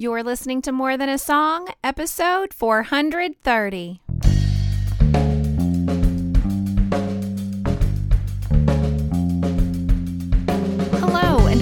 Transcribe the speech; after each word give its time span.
You're 0.00 0.22
listening 0.22 0.62
to 0.62 0.72
More 0.72 0.96
Than 0.96 1.10
a 1.10 1.18
Song, 1.18 1.68
episode 1.84 2.54
430. 2.54 4.00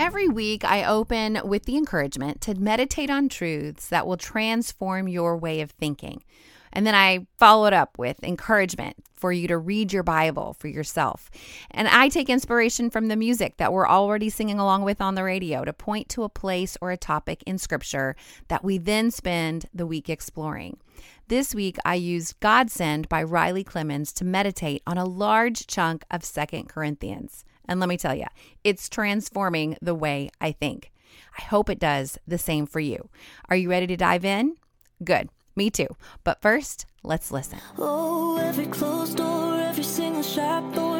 Every 0.00 0.28
week, 0.28 0.64
I 0.64 0.84
open 0.84 1.38
with 1.44 1.66
the 1.66 1.76
encouragement 1.76 2.40
to 2.40 2.54
meditate 2.54 3.10
on 3.10 3.28
truths 3.28 3.88
that 3.88 4.06
will 4.06 4.16
transform 4.16 5.08
your 5.08 5.36
way 5.36 5.60
of 5.60 5.72
thinking. 5.72 6.24
And 6.72 6.86
then 6.86 6.94
I 6.94 7.26
follow 7.36 7.66
it 7.66 7.74
up 7.74 7.98
with 7.98 8.24
encouragement 8.24 8.96
for 9.14 9.30
you 9.30 9.46
to 9.48 9.58
read 9.58 9.92
your 9.92 10.02
Bible 10.02 10.56
for 10.58 10.68
yourself. 10.68 11.30
And 11.70 11.86
I 11.86 12.08
take 12.08 12.30
inspiration 12.30 12.88
from 12.88 13.08
the 13.08 13.16
music 13.16 13.58
that 13.58 13.74
we're 13.74 13.86
already 13.86 14.30
singing 14.30 14.58
along 14.58 14.84
with 14.84 15.02
on 15.02 15.16
the 15.16 15.22
radio 15.22 15.66
to 15.66 15.72
point 15.74 16.08
to 16.10 16.22
a 16.22 16.30
place 16.30 16.78
or 16.80 16.90
a 16.90 16.96
topic 16.96 17.42
in 17.46 17.58
Scripture 17.58 18.16
that 18.48 18.64
we 18.64 18.78
then 18.78 19.10
spend 19.10 19.66
the 19.74 19.86
week 19.86 20.08
exploring. 20.08 20.78
This 21.28 21.54
week, 21.54 21.76
I 21.84 21.96
used 21.96 22.40
Godsend 22.40 23.06
by 23.10 23.22
Riley 23.22 23.64
Clemmons 23.64 24.14
to 24.14 24.24
meditate 24.24 24.82
on 24.86 24.96
a 24.96 25.04
large 25.04 25.66
chunk 25.66 26.06
of 26.10 26.24
Second 26.24 26.70
Corinthians. 26.70 27.44
And 27.70 27.78
let 27.78 27.88
me 27.88 27.96
tell 27.96 28.16
you, 28.16 28.26
it's 28.64 28.88
transforming 28.88 29.78
the 29.80 29.94
way 29.94 30.28
I 30.40 30.50
think. 30.50 30.90
I 31.38 31.42
hope 31.42 31.70
it 31.70 31.78
does 31.78 32.18
the 32.26 32.36
same 32.36 32.66
for 32.66 32.80
you. 32.80 33.08
Are 33.48 33.54
you 33.54 33.70
ready 33.70 33.86
to 33.86 33.96
dive 33.96 34.24
in? 34.24 34.56
Good. 35.04 35.30
Me 35.54 35.70
too. 35.70 35.86
But 36.24 36.42
first, 36.42 36.86
let's 37.04 37.30
listen. 37.30 37.60
Oh, 37.78 38.38
every 38.38 38.66
closed 38.66 39.18
door, 39.18 39.60
every 39.60 39.84
single 39.84 40.24
sharp 40.24 40.74
thorn, 40.74 40.99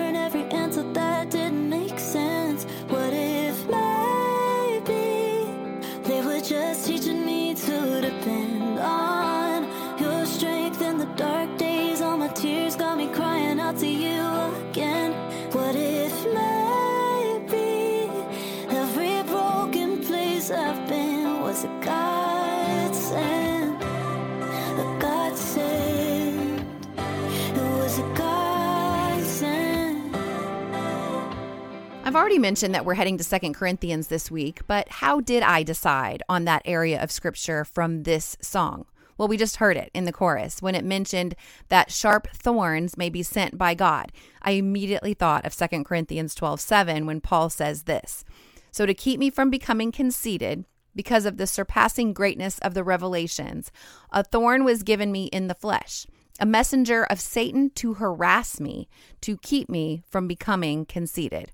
already 32.20 32.38
mentioned 32.38 32.74
that 32.74 32.84
we're 32.84 32.94
heading 32.94 33.16
to 33.16 33.24
Second 33.24 33.54
Corinthians 33.54 34.08
this 34.08 34.30
week, 34.30 34.60
but 34.66 34.86
how 34.90 35.20
did 35.20 35.42
I 35.42 35.62
decide 35.62 36.22
on 36.28 36.44
that 36.44 36.60
area 36.66 37.02
of 37.02 37.10
scripture 37.10 37.64
from 37.64 38.02
this 38.02 38.36
song? 38.42 38.84
Well, 39.16 39.26
we 39.26 39.38
just 39.38 39.56
heard 39.56 39.78
it 39.78 39.90
in 39.94 40.04
the 40.04 40.12
chorus 40.12 40.60
when 40.60 40.74
it 40.74 40.84
mentioned 40.84 41.34
that 41.68 41.90
sharp 41.90 42.28
thorns 42.34 42.98
may 42.98 43.08
be 43.08 43.22
sent 43.22 43.56
by 43.56 43.72
God. 43.72 44.12
I 44.42 44.52
immediately 44.52 45.14
thought 45.14 45.46
of 45.46 45.56
2 45.56 45.82
Corinthians 45.82 46.34
12 46.34 46.60
7 46.60 47.06
when 47.06 47.22
Paul 47.22 47.48
says 47.48 47.84
this. 47.84 48.22
So, 48.70 48.84
to 48.84 48.92
keep 48.92 49.18
me 49.18 49.30
from 49.30 49.48
becoming 49.48 49.90
conceited, 49.90 50.66
because 50.94 51.24
of 51.24 51.38
the 51.38 51.46
surpassing 51.46 52.12
greatness 52.12 52.58
of 52.58 52.74
the 52.74 52.84
revelations, 52.84 53.72
a 54.12 54.22
thorn 54.22 54.64
was 54.64 54.82
given 54.82 55.10
me 55.10 55.24
in 55.26 55.48
the 55.48 55.54
flesh, 55.54 56.06
a 56.38 56.44
messenger 56.44 57.04
of 57.04 57.18
Satan 57.18 57.70
to 57.76 57.94
harass 57.94 58.60
me, 58.60 58.90
to 59.22 59.38
keep 59.38 59.70
me 59.70 60.02
from 60.06 60.28
becoming 60.28 60.84
conceited. 60.84 61.50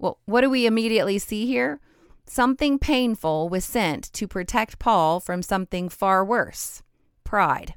Well, 0.00 0.18
what 0.24 0.40
do 0.40 0.48
we 0.48 0.66
immediately 0.66 1.18
see 1.18 1.46
here? 1.46 1.78
Something 2.26 2.78
painful 2.78 3.50
was 3.50 3.64
sent 3.64 4.10
to 4.14 4.26
protect 4.26 4.78
Paul 4.78 5.20
from 5.20 5.42
something 5.42 5.88
far 5.90 6.24
worse 6.24 6.82
pride. 7.22 7.74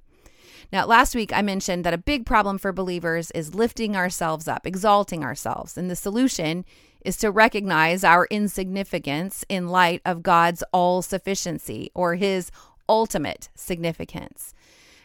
Now, 0.72 0.86
last 0.86 1.14
week 1.14 1.34
I 1.34 1.42
mentioned 1.42 1.84
that 1.84 1.94
a 1.94 1.98
big 1.98 2.26
problem 2.26 2.58
for 2.58 2.72
believers 2.72 3.30
is 3.32 3.54
lifting 3.54 3.96
ourselves 3.96 4.48
up, 4.48 4.66
exalting 4.66 5.24
ourselves. 5.24 5.78
And 5.78 5.92
the 5.92 5.96
solution 5.96 6.66
is 7.04 7.18
to 7.18 7.30
recognize 7.30 8.04
our 8.04 8.26
insignificance 8.32 9.44
in 9.50 9.68
light 9.68 10.02
of 10.06 10.24
God's 10.24 10.64
all 10.72 11.02
sufficiency 11.02 11.92
or 11.94 12.16
his 12.16 12.50
ultimate 12.88 13.50
significance. 13.54 14.54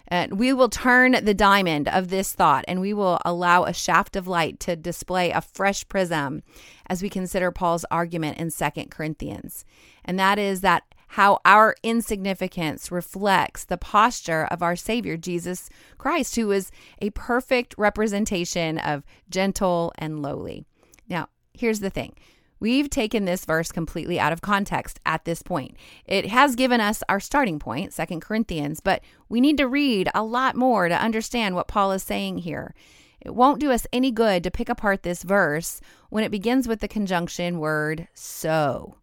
And 0.08 0.38
we 0.38 0.52
will 0.54 0.70
turn 0.70 1.12
the 1.22 1.34
diamond 1.34 1.86
of 1.86 2.08
this 2.08 2.32
thought 2.32 2.64
and 2.66 2.80
we 2.80 2.94
will 2.94 3.18
allow 3.24 3.64
a 3.64 3.74
shaft 3.74 4.16
of 4.16 4.26
light 4.26 4.58
to 4.60 4.74
display 4.74 5.30
a 5.30 5.42
fresh 5.42 5.86
prism 5.86 6.42
as 6.86 7.02
we 7.02 7.10
consider 7.10 7.52
Paul's 7.52 7.84
argument 7.90 8.38
in 8.38 8.50
Second 8.50 8.90
Corinthians. 8.90 9.66
And 10.04 10.18
that 10.18 10.38
is 10.38 10.62
that 10.62 10.82
how 11.12 11.40
our 11.44 11.74
insignificance 11.82 12.90
reflects 12.90 13.64
the 13.64 13.78
posture 13.78 14.46
of 14.50 14.62
our 14.62 14.76
Savior, 14.76 15.16
Jesus 15.16 15.70
Christ, 15.96 16.36
who 16.36 16.50
is 16.50 16.70
a 17.00 17.10
perfect 17.10 17.74
representation 17.78 18.78
of 18.78 19.04
gentle 19.30 19.92
and 19.98 20.20
lowly. 20.20 20.64
Now, 21.08 21.28
here's 21.54 21.80
the 21.80 21.90
thing. 21.90 22.14
We've 22.60 22.90
taken 22.90 23.24
this 23.24 23.44
verse 23.44 23.70
completely 23.70 24.18
out 24.18 24.32
of 24.32 24.40
context 24.40 25.00
at 25.06 25.24
this 25.24 25.42
point. 25.42 25.76
It 26.04 26.26
has 26.26 26.56
given 26.56 26.80
us 26.80 27.02
our 27.08 27.20
starting 27.20 27.58
point, 27.58 27.92
Second 27.92 28.20
Corinthians, 28.20 28.80
but 28.80 29.02
we 29.28 29.40
need 29.40 29.56
to 29.58 29.68
read 29.68 30.08
a 30.14 30.22
lot 30.22 30.56
more 30.56 30.88
to 30.88 31.02
understand 31.02 31.54
what 31.54 31.68
Paul 31.68 31.92
is 31.92 32.02
saying 32.02 32.38
here. 32.38 32.74
It 33.20 33.34
won't 33.34 33.60
do 33.60 33.72
us 33.72 33.86
any 33.92 34.10
good 34.10 34.44
to 34.44 34.50
pick 34.50 34.68
apart 34.68 35.02
this 35.02 35.22
verse 35.22 35.80
when 36.10 36.24
it 36.24 36.30
begins 36.30 36.68
with 36.68 36.80
the 36.80 36.88
conjunction 36.88 37.58
word 37.58 38.08
so. 38.14 38.96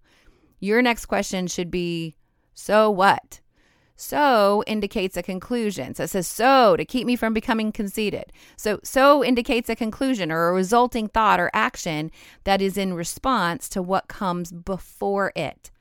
Your 0.59 0.81
next 0.81 1.05
question 1.05 1.47
should 1.47 1.69
be 1.69 2.15
so 2.53 2.89
what? 2.89 3.41
So 3.95 4.63
indicates 4.67 5.15
a 5.15 5.23
conclusion. 5.23 5.95
So 5.95 6.03
it 6.03 6.09
says 6.09 6.27
so 6.27 6.75
to 6.75 6.83
keep 6.85 7.07
me 7.07 7.15
from 7.15 7.33
becoming 7.33 7.71
conceited. 7.71 8.33
So 8.57 8.79
so 8.83 9.23
indicates 9.23 9.69
a 9.69 9.75
conclusion 9.75 10.31
or 10.31 10.49
a 10.49 10.53
resulting 10.53 11.07
thought 11.07 11.39
or 11.39 11.49
action 11.53 12.11
that 12.43 12.61
is 12.61 12.77
in 12.77 12.93
response 12.93 13.69
to 13.69 13.81
what 13.81 14.07
comes 14.07 14.51
before 14.51 15.31
it. 15.35 15.71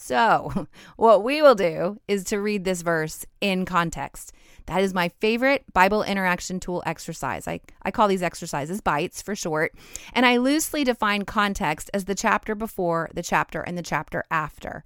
So, 0.00 0.68
what 0.96 1.24
we 1.24 1.42
will 1.42 1.56
do 1.56 2.00
is 2.06 2.22
to 2.24 2.40
read 2.40 2.64
this 2.64 2.82
verse 2.82 3.26
in 3.40 3.64
context. 3.64 4.32
That 4.66 4.80
is 4.80 4.94
my 4.94 5.08
favorite 5.08 5.64
Bible 5.72 6.04
interaction 6.04 6.60
tool 6.60 6.84
exercise. 6.86 7.48
I, 7.48 7.60
I 7.82 7.90
call 7.90 8.06
these 8.06 8.22
exercises 8.22 8.80
bites 8.80 9.20
for 9.20 9.34
short. 9.34 9.74
And 10.12 10.24
I 10.24 10.36
loosely 10.36 10.84
define 10.84 11.24
context 11.24 11.90
as 11.92 12.04
the 12.04 12.14
chapter 12.14 12.54
before, 12.54 13.10
the 13.12 13.24
chapter, 13.24 13.60
and 13.60 13.76
the 13.76 13.82
chapter 13.82 14.22
after. 14.30 14.84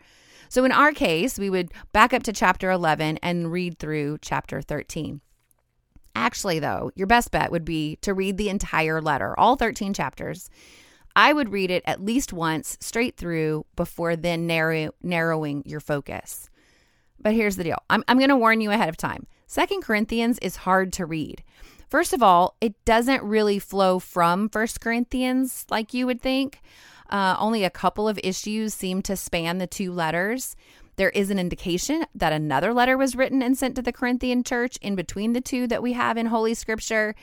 So 0.53 0.67
in 0.67 0.73
our 0.73 0.93
case, 0.93 1.39
we 1.39 1.49
would 1.49 1.73
back 1.93 2.13
up 2.13 2.25
to 2.25 2.33
chapter 2.35 2.71
11 2.71 3.21
and 3.23 3.51
read 3.51 3.79
through 3.79 4.19
chapter 4.21 4.61
13. 4.61 5.23
Actually, 6.15 6.59
though, 6.59 6.91
your 6.95 7.07
best 7.07 7.31
bet 7.31 7.51
would 7.51 7.65
be 7.65 7.97
to 8.03 8.13
read 8.13 8.37
the 8.37 8.51
entire 8.51 9.01
letter, 9.01 9.35
all 9.41 9.57
13 9.57 9.95
chapters. 9.95 10.51
I 11.17 11.33
would 11.33 11.53
read 11.53 11.71
it 11.71 11.83
at 11.87 12.05
least 12.05 12.35
once 12.35 12.77
straight 12.81 13.17
through 13.17 13.65
before 13.77 14.15
then 14.15 14.47
narrow, 14.47 14.91
narrowing 15.03 15.63
your 15.65 15.81
focus. 15.81 16.51
But 17.19 17.33
here's 17.33 17.57
the 17.57 17.65
deal 17.65 17.79
I'm, 17.89 18.05
I'm 18.07 18.19
going 18.19 18.29
to 18.29 18.37
warn 18.37 18.61
you 18.61 18.73
ahead 18.73 18.91
of 18.91 18.99
time. 18.99 19.27
Second 19.47 19.81
Corinthians 19.81 20.39
is 20.41 20.57
hard 20.57 20.93
to 20.93 21.07
read. 21.07 21.43
First 21.89 22.13
of 22.13 22.23
all, 22.23 22.57
it 22.61 22.75
doesn't 22.85 23.23
really 23.23 23.59
flow 23.59 23.99
from 23.99 24.51
First 24.51 24.83
Corinthians 24.83 25.65
like 25.71 25.95
you 25.95 26.05
would 26.05 26.21
think. 26.21 26.61
Uh, 27.13 27.37
only 27.39 27.63
a 27.63 27.71
couple 27.71 28.09
of 28.09 28.19
issues 28.25 28.73
seem 28.73 29.03
to 29.03 29.15
span 29.15 29.59
the 29.59 29.67
two 29.67 29.93
letters. 29.93 30.57
There 30.97 31.11
is 31.11 31.31
an 31.31 31.39
indication 31.39 32.07
that 32.15 32.33
another 32.33 32.73
letter 32.73 32.97
was 32.97 33.15
written 33.15 33.43
and 33.43 33.57
sent 33.57 33.77
to 33.77 33.83
the 33.83 33.93
Corinthian 33.93 34.43
church 34.43 34.79
in 34.81 34.95
between 34.95 35.35
the 35.35 35.43
two 35.43 35.67
that 35.67 35.83
we 35.83 35.93
have 35.93 36.17
in 36.17 36.27
Holy 36.27 36.55
Scripture. 36.55 37.15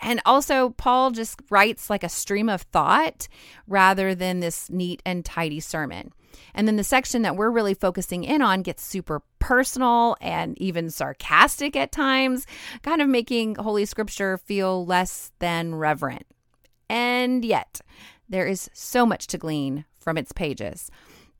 And 0.00 0.22
also, 0.24 0.70
Paul 0.70 1.10
just 1.10 1.40
writes 1.50 1.90
like 1.90 2.02
a 2.02 2.08
stream 2.08 2.48
of 2.48 2.62
thought 2.62 3.28
rather 3.66 4.14
than 4.14 4.40
this 4.40 4.70
neat 4.70 5.02
and 5.04 5.24
tidy 5.24 5.60
sermon. 5.60 6.12
And 6.54 6.66
then 6.66 6.76
the 6.76 6.84
section 6.84 7.20
that 7.22 7.36
we're 7.36 7.50
really 7.50 7.74
focusing 7.74 8.24
in 8.24 8.40
on 8.40 8.62
gets 8.62 8.82
super 8.82 9.22
personal 9.40 10.16
and 10.22 10.58
even 10.58 10.88
sarcastic 10.88 11.76
at 11.76 11.92
times, 11.92 12.46
kind 12.82 13.02
of 13.02 13.08
making 13.10 13.56
Holy 13.56 13.84
Scripture 13.84 14.38
feel 14.38 14.86
less 14.86 15.32
than 15.38 15.74
reverent. 15.74 16.26
And 16.88 17.44
yet, 17.44 17.80
there 18.34 18.46
is 18.48 18.68
so 18.72 19.06
much 19.06 19.28
to 19.28 19.38
glean 19.38 19.84
from 20.00 20.18
its 20.18 20.32
pages. 20.32 20.90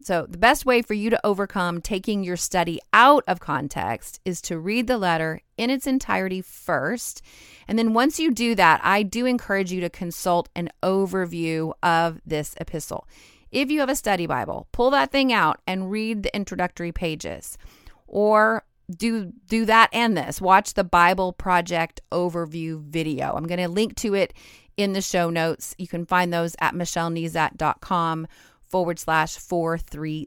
So, 0.00 0.26
the 0.29 0.38
best 0.38 0.64
way 0.64 0.81
for 0.81 0.94
you 0.94 1.11
to 1.11 1.26
overcome 1.26 1.81
taking 1.81 2.23
your 2.23 2.37
study 2.37 2.79
out 2.93 3.25
of 3.26 3.41
context 3.41 4.20
is 4.25 4.41
to 4.43 4.61
read 4.61 4.87
the 4.87 4.99
letter 4.99 5.41
in 5.56 5.70
its 5.70 5.88
entirety 5.88 6.41
first. 6.41 7.20
And 7.67 7.76
then, 7.76 7.94
once 7.94 8.20
you 8.20 8.31
do 8.31 8.55
that, 8.55 8.81
I 8.85 9.02
do 9.02 9.26
encourage 9.26 9.73
you 9.73 9.81
to 9.81 9.91
consult 9.91 10.50
an 10.55 10.70
overview 10.85 11.73
of 11.82 12.20
this 12.25 12.55
epistle. 12.61 13.08
If 13.50 13.73
you 13.73 13.81
have 13.81 13.88
a 13.88 13.96
study 13.96 14.26
Bible, 14.26 14.69
pull 14.70 14.91
that 14.91 15.11
thing 15.11 15.32
out 15.32 15.61
and 15.67 15.91
read 15.91 16.23
the 16.23 16.37
introductory 16.37 16.93
pages. 16.93 17.58
Or 18.06 18.64
do 18.94 19.32
do 19.49 19.64
that 19.64 19.91
and 19.93 20.17
this. 20.17 20.41
Watch 20.41 20.75
the 20.75 20.85
Bible 20.85 21.32
Project 21.32 22.00
overview 22.12 22.82
video. 22.82 23.32
I'm 23.35 23.46
going 23.46 23.61
to 23.61 23.69
link 23.69 23.96
to 23.96 24.14
it 24.14 24.35
in 24.76 24.93
the 24.93 25.03
show 25.03 25.31
notes. 25.31 25.75
You 25.79 25.88
can 25.88 26.05
find 26.05 26.32
those 26.32 26.56
at 26.61 26.75
michellenezat.com 26.75 28.26
forward 28.75 28.99
slash 28.99 29.37
430. 29.37 30.26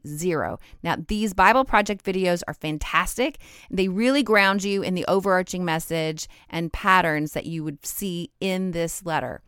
Now, 0.82 0.96
these 1.06 1.34
Bible 1.34 1.64
Project 1.64 2.04
videos 2.04 2.42
are 2.48 2.54
fantastic. 2.54 3.38
They 3.70 3.88
really 3.88 4.22
ground 4.22 4.64
you 4.64 4.82
in 4.82 4.94
the 4.94 5.04
overarching 5.06 5.64
message 5.64 6.28
and 6.48 6.72
patterns 6.72 7.32
that 7.32 7.46
you 7.46 7.62
would 7.62 7.84
see 7.84 8.30
in 8.40 8.70
this 8.70 9.04
letter. 9.04 9.42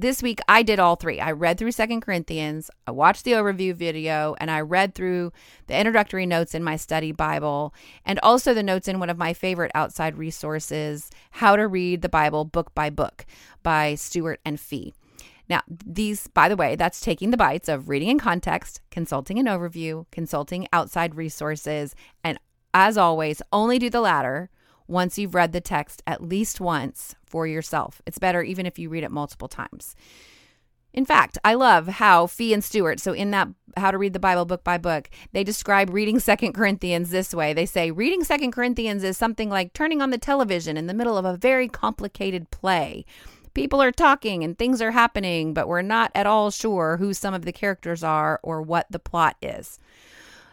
This 0.00 0.22
week 0.22 0.38
I 0.46 0.62
did 0.62 0.78
all 0.78 0.94
three. 0.94 1.18
I 1.18 1.32
read 1.32 1.58
through 1.58 1.72
Second 1.72 2.02
Corinthians, 2.02 2.70
I 2.86 2.92
watched 2.92 3.24
the 3.24 3.32
overview 3.32 3.74
video, 3.74 4.36
and 4.38 4.48
I 4.48 4.60
read 4.60 4.94
through 4.94 5.32
the 5.66 5.76
introductory 5.76 6.24
notes 6.24 6.54
in 6.54 6.62
my 6.62 6.76
study 6.76 7.10
Bible, 7.10 7.74
and 8.04 8.20
also 8.22 8.54
the 8.54 8.62
notes 8.62 8.86
in 8.86 9.00
one 9.00 9.10
of 9.10 9.18
my 9.18 9.32
favorite 9.32 9.72
outside 9.74 10.16
resources, 10.16 11.10
How 11.32 11.56
to 11.56 11.66
Read 11.66 12.02
the 12.02 12.08
Bible 12.08 12.44
Book 12.44 12.72
by 12.76 12.90
Book 12.90 13.26
by 13.64 13.96
Stuart 13.96 14.38
and 14.44 14.60
Fee. 14.60 14.94
Now, 15.48 15.62
these, 15.66 16.28
by 16.28 16.48
the 16.48 16.56
way, 16.56 16.76
that's 16.76 17.00
taking 17.00 17.32
the 17.32 17.36
bites 17.36 17.68
of 17.68 17.88
reading 17.88 18.08
in 18.08 18.20
context, 18.20 18.80
consulting 18.92 19.40
an 19.40 19.46
overview, 19.46 20.06
consulting 20.12 20.68
outside 20.72 21.16
resources, 21.16 21.96
and 22.22 22.38
as 22.72 22.96
always, 22.96 23.42
only 23.52 23.80
do 23.80 23.90
the 23.90 24.00
latter 24.00 24.48
once 24.88 25.18
you've 25.18 25.34
read 25.34 25.52
the 25.52 25.60
text 25.60 26.02
at 26.06 26.22
least 26.22 26.60
once 26.60 27.14
for 27.24 27.46
yourself. 27.46 28.02
It's 28.06 28.18
better 28.18 28.42
even 28.42 28.66
if 28.66 28.78
you 28.78 28.88
read 28.88 29.04
it 29.04 29.10
multiple 29.10 29.48
times. 29.48 29.94
In 30.94 31.04
fact, 31.04 31.38
I 31.44 31.54
love 31.54 31.86
how 31.86 32.26
Fee 32.26 32.54
and 32.54 32.64
Stuart, 32.64 32.98
so 32.98 33.12
in 33.12 33.30
that 33.30 33.48
How 33.76 33.90
to 33.90 33.98
Read 33.98 34.14
the 34.14 34.18
Bible 34.18 34.46
book 34.46 34.64
by 34.64 34.78
book, 34.78 35.10
they 35.32 35.44
describe 35.44 35.90
reading 35.90 36.18
Second 36.18 36.54
Corinthians 36.54 37.10
this 37.10 37.34
way. 37.34 37.52
They 37.52 37.66
say 37.66 37.90
reading 37.90 38.24
Second 38.24 38.52
Corinthians 38.52 39.04
is 39.04 39.18
something 39.18 39.50
like 39.50 39.74
turning 39.74 40.00
on 40.00 40.10
the 40.10 40.18
television 40.18 40.76
in 40.76 40.86
the 40.86 40.94
middle 40.94 41.18
of 41.18 41.26
a 41.26 41.36
very 41.36 41.68
complicated 41.68 42.50
play. 42.50 43.04
People 43.52 43.82
are 43.82 43.92
talking 43.92 44.42
and 44.42 44.56
things 44.56 44.80
are 44.80 44.92
happening, 44.92 45.52
but 45.52 45.68
we're 45.68 45.82
not 45.82 46.10
at 46.14 46.26
all 46.26 46.50
sure 46.50 46.96
who 46.96 47.12
some 47.12 47.34
of 47.34 47.44
the 47.44 47.52
characters 47.52 48.02
are 48.02 48.40
or 48.42 48.62
what 48.62 48.86
the 48.90 48.98
plot 48.98 49.36
is. 49.42 49.78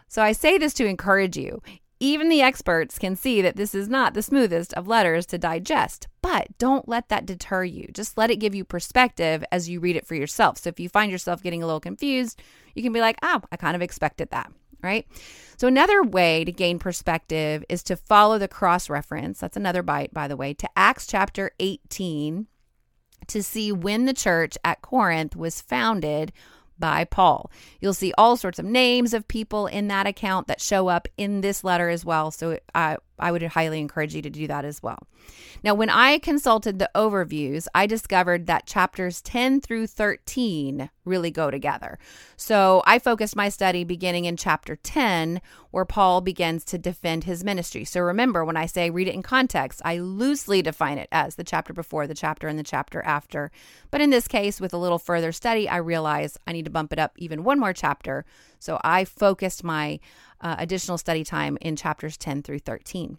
So 0.08 0.22
I 0.22 0.32
say 0.32 0.58
this 0.58 0.74
to 0.74 0.86
encourage 0.86 1.36
you. 1.36 1.62
Even 1.98 2.28
the 2.28 2.42
experts 2.42 2.98
can 2.98 3.16
see 3.16 3.40
that 3.40 3.56
this 3.56 3.74
is 3.74 3.88
not 3.88 4.12
the 4.12 4.22
smoothest 4.22 4.74
of 4.74 4.86
letters 4.86 5.24
to 5.26 5.38
digest, 5.38 6.08
but 6.20 6.48
don't 6.58 6.88
let 6.88 7.08
that 7.08 7.24
deter 7.24 7.64
you. 7.64 7.88
Just 7.92 8.18
let 8.18 8.30
it 8.30 8.36
give 8.36 8.54
you 8.54 8.64
perspective 8.64 9.42
as 9.50 9.68
you 9.68 9.80
read 9.80 9.96
it 9.96 10.06
for 10.06 10.14
yourself. 10.14 10.58
So 10.58 10.68
if 10.68 10.78
you 10.78 10.90
find 10.90 11.10
yourself 11.10 11.42
getting 11.42 11.62
a 11.62 11.66
little 11.66 11.80
confused, 11.80 12.42
you 12.74 12.82
can 12.82 12.92
be 12.92 13.00
like, 13.00 13.16
oh, 13.22 13.40
I 13.50 13.56
kind 13.56 13.74
of 13.74 13.80
expected 13.80 14.30
that, 14.30 14.52
right? 14.82 15.06
So 15.56 15.68
another 15.68 16.02
way 16.02 16.44
to 16.44 16.52
gain 16.52 16.78
perspective 16.78 17.64
is 17.70 17.82
to 17.84 17.96
follow 17.96 18.36
the 18.36 18.48
cross 18.48 18.90
reference. 18.90 19.40
That's 19.40 19.56
another 19.56 19.82
bite, 19.82 20.12
by 20.12 20.28
the 20.28 20.36
way, 20.36 20.52
to 20.52 20.68
Acts 20.76 21.06
chapter 21.06 21.52
18 21.60 22.46
to 23.28 23.42
see 23.42 23.72
when 23.72 24.04
the 24.04 24.12
church 24.12 24.58
at 24.64 24.82
Corinth 24.82 25.34
was 25.34 25.60
founded 25.60 26.32
by 26.78 27.04
Paul. 27.04 27.50
You'll 27.80 27.94
see 27.94 28.12
all 28.16 28.36
sorts 28.36 28.58
of 28.58 28.64
names 28.64 29.14
of 29.14 29.28
people 29.28 29.66
in 29.66 29.88
that 29.88 30.06
account 30.06 30.46
that 30.48 30.60
show 30.60 30.88
up 30.88 31.08
in 31.16 31.40
this 31.40 31.64
letter 31.64 31.88
as 31.88 32.04
well. 32.04 32.30
So 32.30 32.58
I, 32.74 32.96
I 33.18 33.32
would 33.32 33.42
highly 33.42 33.80
encourage 33.80 34.14
you 34.14 34.22
to 34.22 34.30
do 34.30 34.46
that 34.46 34.64
as 34.64 34.82
well. 34.82 35.06
Now, 35.62 35.74
when 35.74 35.90
I 35.90 36.18
consulted 36.18 36.78
the 36.78 36.90
overviews, 36.94 37.66
I 37.74 37.86
discovered 37.86 38.46
that 38.46 38.66
chapters 38.66 39.20
10 39.22 39.60
through 39.60 39.86
13 39.88 40.90
really 41.04 41.30
go 41.30 41.50
together. 41.50 41.98
So 42.36 42.82
I 42.84 42.98
focused 42.98 43.36
my 43.36 43.48
study 43.48 43.84
beginning 43.84 44.24
in 44.24 44.36
chapter 44.36 44.76
10, 44.76 45.40
where 45.70 45.84
Paul 45.84 46.20
begins 46.20 46.64
to 46.66 46.78
defend 46.78 47.24
his 47.24 47.44
ministry. 47.44 47.84
So 47.84 48.00
remember, 48.00 48.44
when 48.44 48.56
I 48.56 48.66
say 48.66 48.90
read 48.90 49.08
it 49.08 49.14
in 49.14 49.22
context, 49.22 49.80
I 49.84 49.98
loosely 49.98 50.62
define 50.62 50.98
it 50.98 51.08
as 51.12 51.36
the 51.36 51.44
chapter 51.44 51.72
before, 51.72 52.06
the 52.06 52.14
chapter, 52.14 52.48
and 52.48 52.58
the 52.58 52.64
chapter 52.64 53.02
after. 53.02 53.50
But 53.90 54.00
in 54.00 54.10
this 54.10 54.28
case, 54.28 54.60
with 54.60 54.74
a 54.74 54.78
little 54.78 54.98
further 54.98 55.32
study, 55.32 55.68
I 55.68 55.76
realize 55.76 56.38
I 56.46 56.52
need 56.52 56.64
to 56.64 56.70
bump 56.70 56.92
it 56.92 56.98
up 56.98 57.12
even 57.16 57.44
one 57.44 57.60
more 57.60 57.72
chapter. 57.72 58.24
So 58.58 58.80
I 58.82 59.04
focused 59.04 59.62
my 59.62 60.00
uh, 60.46 60.54
additional 60.60 60.96
study 60.96 61.24
time 61.24 61.58
in 61.60 61.74
chapters 61.74 62.16
10 62.16 62.42
through 62.42 62.60
13. 62.60 63.18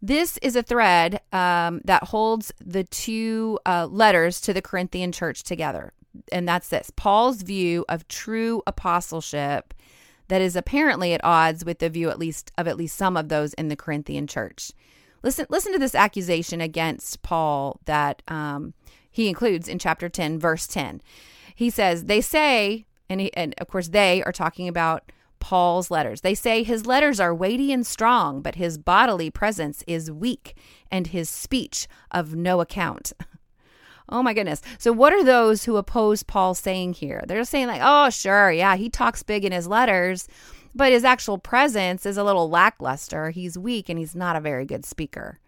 This 0.00 0.38
is 0.38 0.54
a 0.54 0.62
thread 0.62 1.20
um, 1.32 1.80
that 1.84 2.04
holds 2.04 2.52
the 2.64 2.84
two 2.84 3.58
uh, 3.66 3.88
letters 3.90 4.40
to 4.42 4.52
the 4.52 4.62
Corinthian 4.62 5.10
church 5.10 5.42
together. 5.42 5.92
And 6.30 6.46
that's 6.46 6.68
this 6.68 6.92
Paul's 6.94 7.42
view 7.42 7.84
of 7.88 8.06
true 8.06 8.62
apostleship 8.64 9.74
that 10.28 10.40
is 10.40 10.54
apparently 10.54 11.14
at 11.14 11.24
odds 11.24 11.64
with 11.64 11.80
the 11.80 11.90
view 11.90 12.10
at 12.10 12.18
least 12.18 12.52
of 12.56 12.68
at 12.68 12.76
least 12.76 12.96
some 12.96 13.16
of 13.16 13.28
those 13.28 13.52
in 13.54 13.66
the 13.66 13.76
Corinthian 13.76 14.28
church. 14.28 14.70
Listen, 15.24 15.46
listen 15.48 15.72
to 15.72 15.80
this 15.80 15.96
accusation 15.96 16.60
against 16.60 17.22
Paul 17.22 17.80
that 17.86 18.22
um, 18.28 18.72
he 19.10 19.28
includes 19.28 19.66
in 19.66 19.80
chapter 19.80 20.08
10, 20.08 20.38
verse 20.38 20.68
10. 20.68 21.00
He 21.56 21.70
says, 21.70 22.04
They 22.04 22.20
say, 22.20 22.86
and, 23.08 23.20
he, 23.20 23.34
and 23.34 23.52
of 23.58 23.66
course, 23.66 23.88
they 23.88 24.22
are 24.22 24.32
talking 24.32 24.68
about 24.68 25.10
Paul's 25.40 25.90
letters. 25.90 26.20
They 26.20 26.34
say 26.34 26.62
his 26.62 26.86
letters 26.86 27.20
are 27.20 27.34
weighty 27.34 27.72
and 27.72 27.86
strong, 27.86 28.42
but 28.42 28.56
his 28.56 28.78
bodily 28.78 29.30
presence 29.30 29.82
is 29.86 30.10
weak 30.10 30.56
and 30.90 31.08
his 31.08 31.30
speech 31.30 31.88
of 32.10 32.34
no 32.34 32.60
account. 32.60 33.12
Oh 34.08 34.22
my 34.22 34.34
goodness. 34.34 34.62
So, 34.78 34.92
what 34.92 35.12
are 35.12 35.24
those 35.24 35.64
who 35.64 35.76
oppose 35.76 36.22
Paul 36.22 36.54
saying 36.54 36.92
here? 36.94 37.24
They're 37.26 37.42
saying, 37.42 37.66
like, 37.66 37.80
oh, 37.82 38.08
sure, 38.10 38.52
yeah, 38.52 38.76
he 38.76 38.88
talks 38.88 39.24
big 39.24 39.44
in 39.44 39.50
his 39.50 39.66
letters, 39.66 40.28
but 40.76 40.92
his 40.92 41.04
actual 41.04 41.38
presence 41.38 42.06
is 42.06 42.16
a 42.16 42.22
little 42.22 42.48
lackluster. 42.48 43.30
He's 43.30 43.58
weak 43.58 43.88
and 43.88 43.98
he's 43.98 44.14
not 44.14 44.36
a 44.36 44.40
very 44.40 44.64
good 44.64 44.84
speaker. 44.84 45.40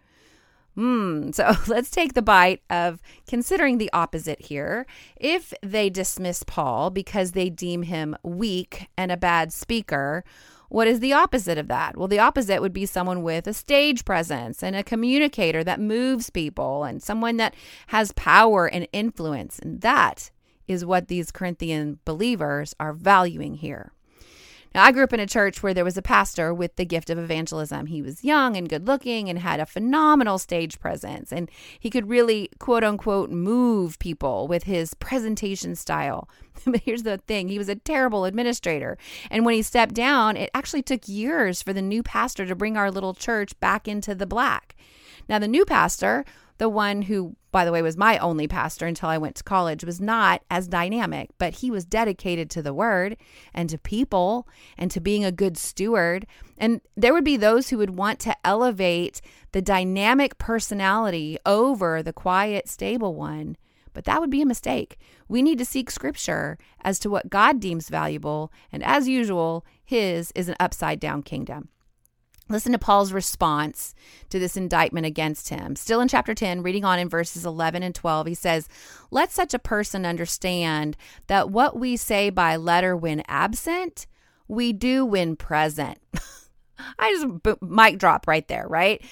Hmm. 0.75 1.31
So 1.31 1.53
let's 1.67 1.89
take 1.89 2.13
the 2.13 2.21
bite 2.21 2.61
of 2.69 3.01
considering 3.27 3.77
the 3.77 3.91
opposite 3.93 4.41
here. 4.41 4.85
If 5.17 5.53
they 5.61 5.89
dismiss 5.89 6.43
Paul 6.43 6.89
because 6.89 7.31
they 7.31 7.49
deem 7.49 7.83
him 7.83 8.15
weak 8.23 8.87
and 8.97 9.11
a 9.11 9.17
bad 9.17 9.51
speaker, 9.51 10.23
what 10.69 10.87
is 10.87 10.99
the 10.99 11.13
opposite 11.13 11.57
of 11.57 11.67
that? 11.67 11.97
Well, 11.97 12.07
the 12.07 12.19
opposite 12.19 12.61
would 12.61 12.73
be 12.73 12.85
someone 12.85 13.23
with 13.23 13.47
a 13.47 13.53
stage 13.53 14.05
presence 14.05 14.63
and 14.63 14.75
a 14.75 14.83
communicator 14.83 15.63
that 15.63 15.79
moves 15.79 16.29
people 16.29 16.83
and 16.83 17.01
someone 17.01 17.37
that 17.37 17.55
has 17.87 18.11
power 18.13 18.67
and 18.67 18.87
influence. 18.93 19.57
And 19.59 19.81
that 19.81 20.29
is 20.67 20.85
what 20.85 21.07
these 21.07 21.31
Corinthian 21.31 21.97
believers 22.05 22.75
are 22.79 22.93
valuing 22.93 23.55
here. 23.55 23.91
Now, 24.73 24.83
I 24.83 24.91
grew 24.91 25.03
up 25.03 25.13
in 25.13 25.19
a 25.19 25.25
church 25.25 25.63
where 25.63 25.73
there 25.73 25.83
was 25.83 25.97
a 25.97 26.01
pastor 26.01 26.53
with 26.53 26.75
the 26.75 26.85
gift 26.85 27.09
of 27.09 27.17
evangelism. 27.17 27.87
He 27.87 28.01
was 28.01 28.23
young 28.23 28.55
and 28.55 28.69
good 28.69 28.87
looking 28.87 29.29
and 29.29 29.39
had 29.39 29.59
a 29.59 29.65
phenomenal 29.65 30.37
stage 30.37 30.79
presence. 30.79 31.31
And 31.31 31.49
he 31.79 31.89
could 31.89 32.07
really, 32.07 32.49
quote 32.59 32.83
unquote, 32.83 33.31
move 33.31 33.97
people 33.97 34.47
with 34.47 34.63
his 34.63 34.93
presentation 34.93 35.75
style. 35.75 36.29
but 36.65 36.81
here's 36.81 37.03
the 37.03 37.17
thing 37.17 37.47
he 37.47 37.57
was 37.57 37.69
a 37.69 37.75
terrible 37.75 38.25
administrator. 38.25 38.97
And 39.31 39.43
when 39.43 39.55
he 39.55 39.61
stepped 39.63 39.95
down, 39.95 40.37
it 40.37 40.51
actually 40.53 40.83
took 40.83 41.07
years 41.07 41.61
for 41.61 41.73
the 41.73 41.81
new 41.81 42.03
pastor 42.03 42.45
to 42.45 42.55
bring 42.55 42.77
our 42.77 42.91
little 42.91 43.13
church 43.13 43.59
back 43.59 43.87
into 43.87 44.13
the 44.13 44.27
black. 44.27 44.75
Now, 45.27 45.39
the 45.39 45.47
new 45.47 45.65
pastor 45.65 46.25
the 46.59 46.69
one 46.69 47.03
who, 47.03 47.35
by 47.51 47.65
the 47.65 47.71
way, 47.71 47.81
was 47.81 47.97
my 47.97 48.17
only 48.19 48.47
pastor 48.47 48.85
until 48.85 49.09
I 49.09 49.17
went 49.17 49.35
to 49.37 49.43
college, 49.43 49.83
was 49.83 49.99
not 49.99 50.41
as 50.51 50.67
dynamic, 50.67 51.31
but 51.37 51.55
he 51.55 51.71
was 51.71 51.85
dedicated 51.85 52.49
to 52.51 52.61
the 52.61 52.73
word 52.73 53.17
and 53.53 53.69
to 53.69 53.77
people 53.77 54.47
and 54.77 54.91
to 54.91 54.99
being 54.99 55.25
a 55.25 55.31
good 55.31 55.57
steward. 55.57 56.27
And 56.57 56.81
there 56.95 57.13
would 57.13 57.23
be 57.23 57.37
those 57.37 57.69
who 57.69 57.77
would 57.77 57.97
want 57.97 58.19
to 58.19 58.35
elevate 58.45 59.21
the 59.53 59.61
dynamic 59.61 60.37
personality 60.37 61.37
over 61.45 62.03
the 62.03 62.13
quiet, 62.13 62.67
stable 62.67 63.15
one. 63.15 63.55
But 63.93 64.03
that 64.03 64.19
would 64.19 64.29
be 64.29 64.41
a 64.41 64.45
mistake. 64.45 64.99
We 65.27 65.41
need 65.41 65.57
to 65.59 65.65
seek 65.65 65.89
scripture 65.89 66.57
as 66.81 66.99
to 66.99 67.09
what 67.09 67.29
God 67.29 67.59
deems 67.59 67.89
valuable. 67.89 68.51
And 68.71 68.83
as 68.83 69.07
usual, 69.07 69.65
his 69.83 70.31
is 70.35 70.49
an 70.49 70.55
upside 70.59 70.99
down 70.99 71.23
kingdom. 71.23 71.69
Listen 72.49 72.71
to 72.71 72.79
Paul's 72.79 73.13
response 73.13 73.93
to 74.31 74.39
this 74.39 74.57
indictment 74.57 75.05
against 75.05 75.49
him. 75.49 75.75
Still 75.75 76.01
in 76.01 76.07
chapter 76.07 76.33
10, 76.33 76.63
reading 76.63 76.83
on 76.83 76.97
in 76.97 77.07
verses 77.07 77.45
11 77.45 77.83
and 77.83 77.93
12, 77.93 78.25
he 78.25 78.33
says, 78.33 78.67
Let 79.11 79.31
such 79.31 79.53
a 79.53 79.59
person 79.59 80.03
understand 80.03 80.97
that 81.27 81.51
what 81.51 81.77
we 81.79 81.95
say 81.95 82.31
by 82.31 82.55
letter 82.55 82.97
when 82.97 83.21
absent, 83.27 84.07
we 84.47 84.73
do 84.73 85.05
when 85.05 85.35
present. 85.35 85.99
I 86.99 87.11
just 87.11 87.61
mic 87.61 87.99
drop 87.99 88.27
right 88.27 88.47
there, 88.47 88.65
right? 88.67 89.03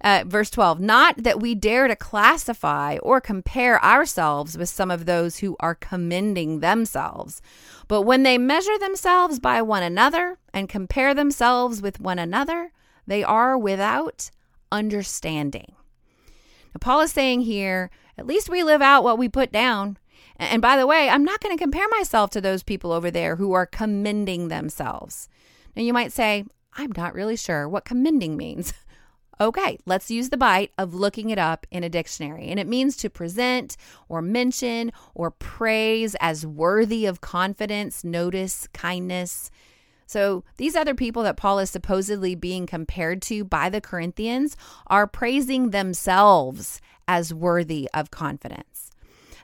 Uh, 0.00 0.24
verse 0.26 0.50
12, 0.50 0.78
not 0.80 1.16
that 1.22 1.40
we 1.40 1.54
dare 1.54 1.88
to 1.88 1.96
classify 1.96 2.96
or 3.02 3.20
compare 3.20 3.82
ourselves 3.84 4.56
with 4.56 4.68
some 4.68 4.90
of 4.90 5.04
those 5.04 5.38
who 5.38 5.56
are 5.58 5.74
commending 5.74 6.60
themselves, 6.60 7.40
but 7.88 8.02
when 8.02 8.22
they 8.22 8.38
measure 8.38 8.78
themselves 8.78 9.40
by 9.40 9.60
one 9.62 9.82
another 9.82 10.38
and 10.52 10.68
compare 10.68 11.14
themselves 11.14 11.80
with 11.80 11.98
one 11.98 12.18
another, 12.18 12.72
they 13.06 13.22
are 13.24 13.56
without 13.56 14.30
understanding. 14.72 15.74
Now, 16.74 16.78
Paul 16.80 17.00
is 17.00 17.12
saying 17.12 17.42
here, 17.42 17.90
at 18.18 18.26
least 18.26 18.48
we 18.48 18.62
live 18.62 18.82
out 18.82 19.04
what 19.04 19.18
we 19.18 19.28
put 19.28 19.52
down. 19.52 19.98
And 20.38 20.60
by 20.60 20.76
the 20.76 20.86
way, 20.86 21.08
I'm 21.08 21.24
not 21.24 21.40
going 21.40 21.56
to 21.56 21.62
compare 21.62 21.88
myself 21.88 22.30
to 22.30 22.40
those 22.40 22.62
people 22.62 22.92
over 22.92 23.10
there 23.10 23.36
who 23.36 23.52
are 23.52 23.66
commending 23.66 24.48
themselves. 24.48 25.28
Now, 25.74 25.82
you 25.82 25.92
might 25.92 26.12
say, 26.12 26.44
I'm 26.74 26.92
not 26.96 27.14
really 27.14 27.36
sure 27.36 27.68
what 27.68 27.84
commending 27.84 28.36
means. 28.36 28.72
Okay, 29.38 29.78
let's 29.84 30.10
use 30.10 30.30
the 30.30 30.38
bite 30.38 30.72
of 30.78 30.94
looking 30.94 31.28
it 31.28 31.38
up 31.38 31.66
in 31.70 31.84
a 31.84 31.90
dictionary. 31.90 32.48
And 32.48 32.58
it 32.58 32.66
means 32.66 32.96
to 32.96 33.10
present 33.10 33.76
or 34.08 34.22
mention 34.22 34.92
or 35.14 35.30
praise 35.30 36.16
as 36.22 36.46
worthy 36.46 37.04
of 37.04 37.20
confidence, 37.20 38.02
notice, 38.02 38.66
kindness. 38.72 39.50
So, 40.06 40.44
these 40.56 40.76
other 40.76 40.94
people 40.94 41.24
that 41.24 41.36
Paul 41.36 41.58
is 41.58 41.70
supposedly 41.70 42.34
being 42.34 42.66
compared 42.66 43.20
to 43.22 43.44
by 43.44 43.68
the 43.68 43.80
Corinthians 43.80 44.56
are 44.86 45.06
praising 45.06 45.70
themselves 45.70 46.80
as 47.08 47.34
worthy 47.34 47.88
of 47.92 48.10
confidence. 48.10 48.90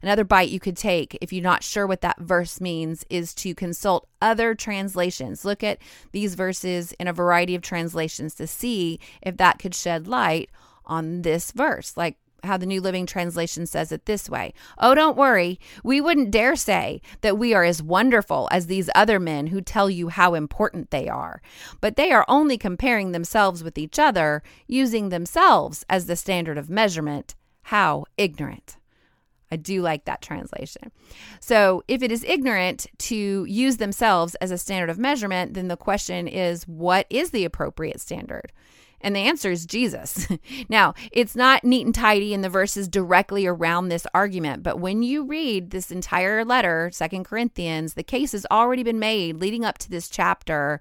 Another 0.02 0.24
bite 0.24 0.48
you 0.48 0.58
could 0.58 0.76
take 0.76 1.16
if 1.20 1.32
you're 1.32 1.42
not 1.42 1.62
sure 1.62 1.86
what 1.86 2.00
that 2.00 2.18
verse 2.18 2.60
means 2.60 3.04
is 3.08 3.34
to 3.34 3.54
consult 3.54 4.08
other 4.20 4.54
translations. 4.54 5.44
Look 5.44 5.62
at 5.62 5.78
these 6.10 6.34
verses 6.34 6.92
in 6.94 7.06
a 7.06 7.12
variety 7.12 7.54
of 7.54 7.62
translations 7.62 8.34
to 8.34 8.48
see 8.48 8.98
if 9.22 9.36
that 9.36 9.60
could 9.60 9.74
shed 9.74 10.08
light 10.08 10.50
on 10.84 11.22
this 11.22 11.52
verse. 11.52 11.96
Like 11.96 12.16
how 12.44 12.56
the 12.56 12.66
New 12.66 12.80
Living 12.80 13.06
Translation 13.06 13.66
says 13.66 13.92
it 13.92 14.06
this 14.06 14.28
way 14.28 14.52
Oh, 14.78 14.94
don't 14.94 15.16
worry. 15.16 15.58
We 15.84 16.00
wouldn't 16.00 16.30
dare 16.30 16.56
say 16.56 17.00
that 17.20 17.38
we 17.38 17.54
are 17.54 17.64
as 17.64 17.82
wonderful 17.82 18.48
as 18.50 18.66
these 18.66 18.90
other 18.94 19.18
men 19.18 19.48
who 19.48 19.60
tell 19.60 19.88
you 19.88 20.08
how 20.08 20.34
important 20.34 20.90
they 20.90 21.08
are. 21.08 21.42
But 21.80 21.96
they 21.96 22.12
are 22.12 22.24
only 22.28 22.58
comparing 22.58 23.12
themselves 23.12 23.62
with 23.62 23.78
each 23.78 23.98
other, 23.98 24.42
using 24.66 25.08
themselves 25.08 25.84
as 25.88 26.06
the 26.06 26.16
standard 26.16 26.58
of 26.58 26.70
measurement. 26.70 27.34
How 27.66 28.04
ignorant. 28.16 28.76
I 29.52 29.56
do 29.56 29.82
like 29.82 30.06
that 30.06 30.22
translation. 30.22 30.90
So, 31.38 31.84
if 31.86 32.02
it 32.02 32.10
is 32.10 32.24
ignorant 32.24 32.86
to 33.00 33.44
use 33.44 33.76
themselves 33.76 34.34
as 34.36 34.50
a 34.50 34.56
standard 34.56 34.88
of 34.88 34.98
measurement, 34.98 35.52
then 35.52 35.68
the 35.68 35.76
question 35.76 36.26
is 36.26 36.66
what 36.66 37.06
is 37.10 37.30
the 37.30 37.44
appropriate 37.44 38.00
standard? 38.00 38.50
And 39.02 39.16
the 39.16 39.20
answer 39.20 39.50
is 39.50 39.66
Jesus. 39.66 40.28
now, 40.68 40.94
it's 41.10 41.34
not 41.34 41.64
neat 41.64 41.84
and 41.84 41.94
tidy 41.94 42.32
in 42.32 42.42
the 42.42 42.48
verses 42.48 42.88
directly 42.88 43.46
around 43.46 43.88
this 43.88 44.06
argument, 44.14 44.62
but 44.62 44.78
when 44.78 45.02
you 45.02 45.24
read 45.24 45.70
this 45.70 45.90
entire 45.90 46.44
letter, 46.44 46.90
Second 46.92 47.24
Corinthians, 47.24 47.94
the 47.94 48.02
case 48.04 48.32
has 48.32 48.46
already 48.50 48.82
been 48.82 48.98
made 48.98 49.36
leading 49.36 49.64
up 49.64 49.78
to 49.78 49.90
this 49.90 50.08
chapter 50.08 50.80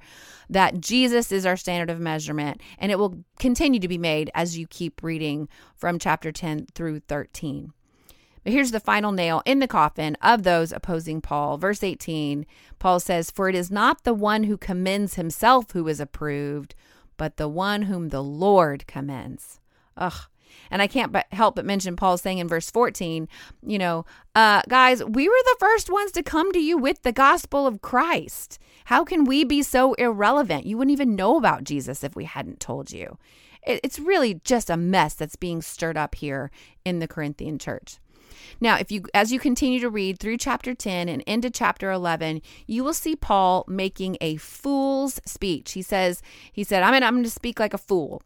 that 0.50 0.80
Jesus 0.80 1.32
is 1.32 1.46
our 1.46 1.58
standard 1.58 1.90
of 1.90 2.00
measurement, 2.00 2.62
and 2.78 2.92
it 2.92 3.00
will 3.00 3.24
continue 3.40 3.80
to 3.80 3.88
be 3.88 3.98
made 3.98 4.30
as 4.36 4.58
you 4.58 4.68
keep 4.68 5.02
reading 5.02 5.50
from 5.76 5.98
chapter 5.98 6.32
10 6.32 6.68
through 6.76 7.00
13. 7.00 7.74
But 8.44 8.54
here's 8.54 8.72
the 8.72 8.80
final 8.80 9.12
nail 9.12 9.42
in 9.46 9.60
the 9.60 9.68
coffin 9.68 10.18
of 10.22 10.44
those 10.44 10.72
opposing 10.72 11.22
Paul. 11.22 11.58
Verse 11.58 11.84
18, 11.84 12.46
Paul 12.80 13.00
says, 13.00 13.30
For 13.30 13.50
it 13.50 13.56
is 13.56 13.70
not 13.70 14.04
the 14.04 14.14
one 14.14 14.44
who 14.44 14.58
commends 14.58 15.14
himself 15.14 15.72
who 15.72 15.88
is 15.88 16.00
approved, 16.00 16.74
but 17.22 17.38
the 17.38 17.48
one 17.48 17.84
whom 17.84 18.10
the 18.10 18.24
Lord 18.24 18.88
commends. 18.88 19.60
Ugh. 19.96 20.24
And 20.72 20.82
I 20.82 20.88
can't 20.88 21.12
but 21.12 21.28
help 21.32 21.56
but 21.56 21.68
mention 21.68 21.96
Paul 21.96 22.18
saying 22.18 22.40
in 22.40 22.48
verse 22.48 22.72
14, 22.72 23.28
you 23.62 23.78
know, 23.78 24.06
uh, 24.34 24.64
guys, 24.68 25.04
we 25.04 25.30
were 25.30 25.44
the 25.44 25.58
first 25.60 25.92
ones 25.92 26.12
to 26.14 26.24
come 26.24 26.52
to 26.52 26.58
you 26.58 26.80
with 26.80 27.04
the 27.04 27.12
gospel 27.12 27.68
of 27.68 27.84
Christ. 27.84 28.58
How 28.86 29.04
can 29.04 29.24
we 29.24 29.44
be 29.44 29.62
so 29.62 29.94
irrelevant? 29.94 30.66
You 30.66 30.80
wouldn't 30.80 30.94
even 30.94 31.16
know 31.16 31.38
about 31.38 31.64
Jesus 31.64 32.04
if 32.04 32.16
we 32.16 32.26
hadn't 32.26 32.60
told 32.60 32.92
you. 32.92 33.20
It's 33.68 34.00
really 34.00 34.42
just 34.44 34.72
a 34.72 34.76
mess 34.76 35.14
that's 35.14 35.36
being 35.36 35.62
stirred 35.62 35.98
up 35.98 36.16
here 36.16 36.50
in 36.84 36.98
the 36.98 37.08
Corinthian 37.08 37.60
church. 37.60 38.00
Now, 38.60 38.78
if 38.78 38.92
you 38.92 39.04
as 39.14 39.32
you 39.32 39.40
continue 39.40 39.80
to 39.80 39.90
read 39.90 40.20
through 40.20 40.38
chapter 40.38 40.74
10 40.74 41.10
and 41.10 41.22
into 41.24 41.50
chapter 41.50 41.92
11, 41.92 42.42
you 42.68 42.84
will 42.84 42.94
see 42.94 43.16
Paul 43.16 43.66
making 43.68 44.18
a 44.22 44.38
fool's 44.38 45.20
speech. 45.26 45.74
He 45.74 45.82
says, 45.82 46.22
he 46.52 46.64
said, 46.64 46.84
I'm, 46.84 46.94
I'm 46.94 47.14
going 47.14 47.24
to 47.24 47.30
speak 47.30 47.60
like 47.60 47.74
a 47.74 47.78
fool. 47.78 48.22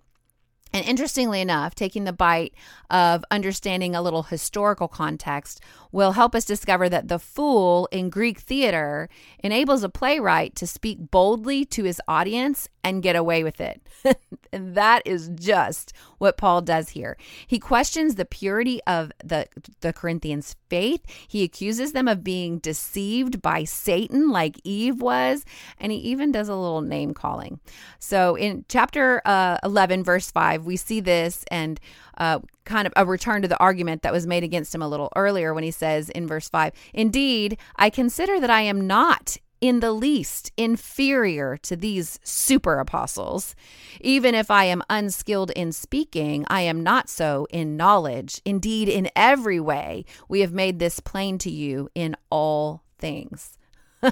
And 0.75 0.86
interestingly 0.86 1.39
enough, 1.39 1.74
taking 1.74 2.03
the 2.03 2.12
bite 2.12 2.53
of 2.89 3.24
understanding 3.31 3.95
a 3.95 4.01
little 4.01 4.24
historical 4.24 4.89
context 4.89 5.62
will 5.93 6.12
help 6.12 6.36
us 6.36 6.43
discover 6.43 6.89
that 6.89 7.07
the 7.07 7.17
fool 7.17 7.88
in 7.93 8.10
Greek 8.10 8.39
theater 8.39 9.07
enables 9.39 9.84
a 9.84 9.89
playwright 9.89 10.53
to 10.57 10.67
speak 10.67 11.12
boldly 11.12 11.63
to 11.63 11.86
his 11.86 12.01
audience 12.10 12.67
and 12.86 13.01
get 13.01 13.15
away 13.15 13.44
with 13.44 13.60
it. 13.60 13.82
and 14.54 14.75
that 14.75 15.01
is 15.06 15.32
just 15.34 15.92
what 16.20 16.38
Paul 16.38 16.62
does 16.62 16.89
here. 16.89 17.18
He 17.48 17.58
questions 17.58 18.13
the 18.13 18.25
purity 18.25 18.80
of 18.86 19.12
the, 19.24 19.48
the 19.82 19.92
Corinthians' 19.92 20.56
faith. 20.70 21.04
He 21.27 21.44
accuses 21.44 21.94
them 21.94 22.08
of 22.08 22.24
being 22.24 22.60
deceived 22.60 23.42
by 23.42 23.63
Satan, 23.63 24.30
like 24.30 24.62
Eve 24.63 25.01
was. 25.01 25.46
And 25.80 25.92
he 25.92 25.98
even 25.98 26.32
does 26.32 26.48
a 26.48 26.56
little 26.56 26.82
name 26.82 27.15
calling. 27.15 27.60
So 27.98 28.36
in 28.36 28.65
chapter 28.70 29.24
uh, 29.25 29.58
11, 29.63 30.04
verse 30.04 30.30
5, 30.30 30.63
we 30.63 30.77
see 30.77 31.00
this 31.00 31.44
and 31.50 31.80
uh, 32.20 32.39
kind 32.65 32.86
of 32.86 32.94
a 32.96 33.04
return 33.04 33.42
to 33.42 33.48
the 33.48 33.60
argument 33.60 34.04
that 34.04 34.13
was 34.13 34.27
made 34.27 34.44
against 34.44 34.75
him 34.75 34.84
a 34.84 34.88
little 34.88 35.12
earlier 35.15 35.56
when 35.56 35.63
he 35.63 35.72
says 35.72 36.10
in 36.10 36.27
verse 36.27 36.48
5 36.50 36.72
Indeed, 36.94 37.58
I 37.77 37.89
consider 37.89 38.39
that 38.39 38.51
I 38.51 38.62
am 38.62 38.86
not 38.86 39.38
in 39.62 39.79
the 39.79 39.91
least 39.91 40.51
inferior 40.57 41.57
to 41.57 41.75
these 41.75 42.19
super 42.24 42.79
apostles. 42.79 43.55
Even 44.01 44.35
if 44.35 44.51
I 44.51 44.65
am 44.65 44.83
unskilled 44.89 45.51
in 45.51 45.71
speaking, 45.71 46.45
I 46.47 46.62
am 46.62 46.83
not 46.83 47.09
so 47.09 47.47
in 47.50 47.77
knowledge. 47.77 48.41
Indeed, 48.45 48.89
in 48.89 49.09
every 49.15 49.59
way, 49.59 50.05
we 50.27 50.41
have 50.41 50.53
made 50.53 50.79
this 50.79 51.00
plain 51.00 51.38
to 51.39 51.50
you 51.50 51.89
in 51.95 52.15
all 52.29 52.83
things. 52.97 53.57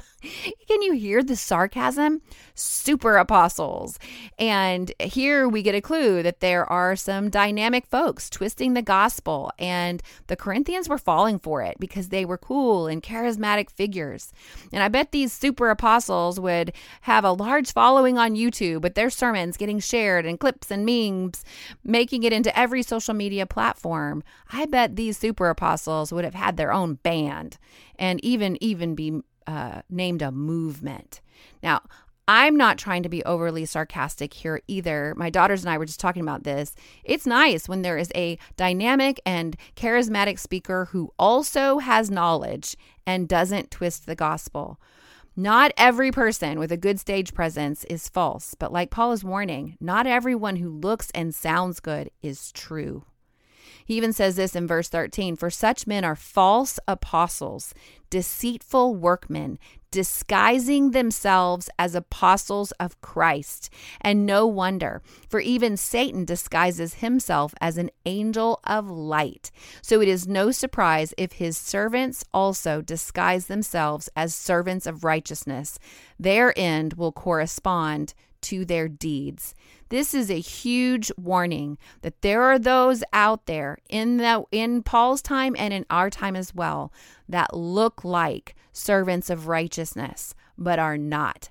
Can 0.68 0.82
you 0.82 0.94
hear 0.94 1.24
the 1.24 1.36
sarcasm? 1.36 2.22
Super 2.56 3.18
apostles. 3.18 4.00
And 4.40 4.92
here 5.00 5.48
we 5.48 5.62
get 5.62 5.76
a 5.76 5.82
clue 5.82 6.24
that 6.24 6.40
there 6.40 6.70
are 6.72 6.96
some 6.96 7.30
dynamic 7.30 7.86
folks 7.88 8.30
twisting 8.30 8.74
the 8.74 8.82
gospel, 8.82 9.52
and 9.60 10.02
the 10.28 10.36
Corinthians 10.36 10.88
were 10.88 10.98
falling 10.98 11.40
for 11.40 11.62
it 11.62 11.78
because 11.80 12.10
they 12.10 12.26
were 12.26 12.38
cool 12.38 12.88
and 12.88 13.04
charismatic 13.04 13.70
figures. 13.70 14.32
And 14.72 14.82
I 14.82 14.88
bet 14.88 15.12
these 15.12 15.34
super 15.34 15.70
apostles 15.70 16.40
would 16.40 16.74
have 17.02 17.26
a 17.26 17.32
large 17.32 17.72
following 17.72 18.18
on 18.18 18.36
YouTube 18.36 18.82
with 18.82 18.96
their 18.96 19.10
sermons 19.10 19.58
getting 19.58 19.80
shared 19.80 20.26
and 20.26 20.40
clips 20.40 20.72
and 20.72 20.86
memes, 20.86 21.44
making 21.84 22.24
it 22.24 22.34
into 22.34 22.58
every 22.58 22.84
social 22.84 23.14
media 23.14 23.46
platform. 23.46 24.24
I 24.52 24.66
bet 24.66 24.96
these 24.96 25.18
super 25.18 25.50
apostles 25.50 26.14
would 26.14 26.24
have 26.24 26.36
had 26.36 26.58
their 26.58 26.72
own 26.72 26.96
band 26.96 27.58
and 27.98 28.24
even 28.24 28.62
even 28.62 28.96
be 28.96 29.22
uh, 29.48 29.82
named 29.90 30.22
a 30.22 30.32
movement. 30.32 31.22
Now, 31.62 31.82
I'm 32.28 32.56
not 32.56 32.78
trying 32.78 33.04
to 33.04 33.10
be 33.10 33.24
overly 33.26 33.66
sarcastic 33.66 34.34
here 34.34 34.62
either. 34.68 35.14
My 35.18 35.30
daughters 35.30 35.64
and 35.64 35.70
I 35.70 35.78
were 35.78 35.86
just 35.86 36.00
talking 36.00 36.22
about 36.22 36.44
this. 36.44 36.74
It's 37.04 37.26
nice 37.26 37.68
when 37.68 37.82
there 37.82 37.98
is 37.98 38.12
a 38.16 38.38
dynamic 38.56 39.20
and 39.26 39.58
charismatic 39.76 40.40
speaker 40.40 40.86
who 40.92 41.12
also 41.20 41.80
has 41.80 42.10
knowledge 42.10 42.78
and 43.06 43.28
doesn't 43.28 43.72
twist 43.72 44.06
the 44.06 44.16
gospel. 44.16 44.80
Not 45.36 45.74
every 45.78 46.12
person 46.12 46.60
with 46.60 46.72
a 46.72 46.78
good 46.78 47.00
stage 47.00 47.34
presence 47.34 47.84
is 47.86 48.08
false, 48.08 48.54
but 48.54 48.72
like 48.72 48.92
Paul 48.92 49.12
is 49.12 49.24
warning, 49.24 49.76
not 49.82 50.08
everyone 50.08 50.58
who 50.58 50.70
looks 50.70 51.12
and 51.16 51.36
sounds 51.36 51.80
good 51.80 52.10
is 52.22 52.52
true. 52.52 53.04
He 53.86 53.96
even 53.96 54.14
says 54.14 54.36
this 54.36 54.56
in 54.56 54.68
verse 54.68 54.90
13 54.90 55.36
For 55.36 55.50
such 55.50 55.88
men 55.88 56.04
are 56.04 56.16
false 56.16 56.80
apostles, 56.88 57.74
deceitful 58.10 58.96
workmen, 58.96 59.58
disguising 59.94 60.90
themselves 60.90 61.70
as 61.78 61.94
apostles 61.94 62.72
of 62.74 63.00
Christ. 63.02 63.70
And 64.02 64.26
no 64.26 64.48
wonder, 64.48 65.04
for 65.30 65.40
even 65.40 65.78
Satan 65.78 66.26
disguises 66.26 66.96
himself 66.96 67.54
as 67.62 67.78
an 67.78 67.92
angel 68.06 68.60
of 68.64 68.90
light. 68.90 69.52
So 69.84 70.02
it 70.02 70.08
is 70.08 70.28
no 70.28 70.50
surprise 70.50 71.14
if 71.16 71.34
his 71.34 71.58
servants 71.58 72.26
also 72.34 72.82
disguise 72.82 73.46
themselves 73.46 74.10
as 74.16 74.34
servants 74.34 74.88
of 74.88 75.04
righteousness. 75.04 75.78
Their 76.20 76.58
end 76.58 76.94
will 76.94 77.12
correspond 77.12 78.16
to 78.44 78.66
their 78.66 78.88
deeds. 78.88 79.56
This 79.90 80.14
is 80.14 80.30
a 80.30 80.40
huge 80.40 81.12
warning 81.18 81.78
that 82.02 82.22
there 82.22 82.44
are 82.44 82.60
those 82.60 83.04
out 83.14 83.46
there 83.46 83.78
in 83.90 84.18
the 84.18 84.44
in 84.52 84.84
Paul's 84.84 85.22
time 85.22 85.56
and 85.58 85.74
in 85.74 85.86
our 85.90 86.10
time 86.10 86.36
as 86.36 86.54
well 86.56 86.92
that 87.28 87.56
look 87.56 88.04
like 88.04 88.56
servants 88.72 89.30
of 89.30 89.48
righteousness 89.48 90.36
but 90.58 90.80
are 90.80 90.98
not. 90.98 91.50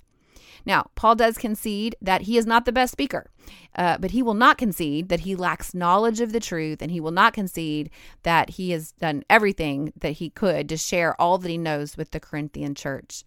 Now, 0.64 0.90
Paul 0.94 1.14
does 1.14 1.38
concede 1.38 1.96
that 2.00 2.22
he 2.22 2.38
is 2.38 2.46
not 2.46 2.64
the 2.64 2.72
best 2.72 2.92
speaker, 2.92 3.30
uh, 3.74 3.98
but 3.98 4.12
he 4.12 4.22
will 4.22 4.34
not 4.34 4.58
concede 4.58 5.08
that 5.08 5.20
he 5.20 5.34
lacks 5.34 5.74
knowledge 5.74 6.20
of 6.20 6.32
the 6.32 6.40
truth, 6.40 6.80
and 6.80 6.90
he 6.90 7.00
will 7.00 7.10
not 7.10 7.32
concede 7.32 7.90
that 8.22 8.50
he 8.50 8.70
has 8.70 8.92
done 8.92 9.24
everything 9.28 9.92
that 9.96 10.12
he 10.12 10.30
could 10.30 10.68
to 10.68 10.76
share 10.76 11.20
all 11.20 11.38
that 11.38 11.48
he 11.48 11.58
knows 11.58 11.96
with 11.96 12.10
the 12.12 12.20
Corinthian 12.20 12.74
church. 12.74 13.24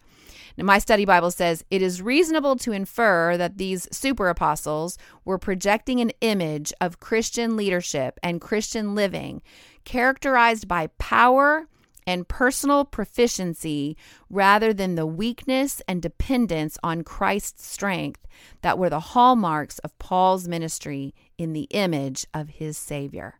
Now, 0.57 0.65
my 0.65 0.79
study 0.79 1.05
Bible 1.05 1.31
says 1.31 1.65
it 1.69 1.81
is 1.81 2.01
reasonable 2.01 2.55
to 2.57 2.71
infer 2.71 3.37
that 3.37 3.57
these 3.57 3.87
super 3.91 4.29
apostles 4.29 4.97
were 5.23 5.37
projecting 5.37 5.99
an 5.99 6.11
image 6.21 6.73
of 6.79 6.99
Christian 6.99 7.57
leadership 7.57 8.19
and 8.23 8.41
Christian 8.41 8.95
living 8.95 9.41
characterized 9.83 10.67
by 10.67 10.87
power 10.97 11.67
and 12.07 12.27
personal 12.27 12.85
proficiency 12.85 13.97
rather 14.29 14.73
than 14.73 14.95
the 14.95 15.05
weakness 15.05 15.81
and 15.87 16.01
dependence 16.01 16.77
on 16.83 17.03
Christ's 17.03 17.65
strength 17.65 18.25
that 18.61 18.77
were 18.77 18.89
the 18.89 18.99
hallmarks 18.99 19.79
of 19.79 19.97
Paul's 19.97 20.47
ministry 20.47 21.13
in 21.37 21.53
the 21.53 21.67
image 21.71 22.25
of 22.33 22.49
his 22.49 22.77
Savior. 22.77 23.39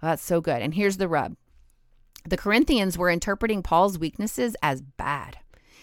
that's 0.00 0.24
so 0.24 0.40
good. 0.40 0.62
And 0.62 0.74
here's 0.74 0.96
the 0.96 1.08
rub 1.08 1.36
the 2.24 2.36
Corinthians 2.36 2.98
were 2.98 3.10
interpreting 3.10 3.62
Paul's 3.62 3.98
weaknesses 3.98 4.56
as 4.60 4.82
bad. 4.82 5.38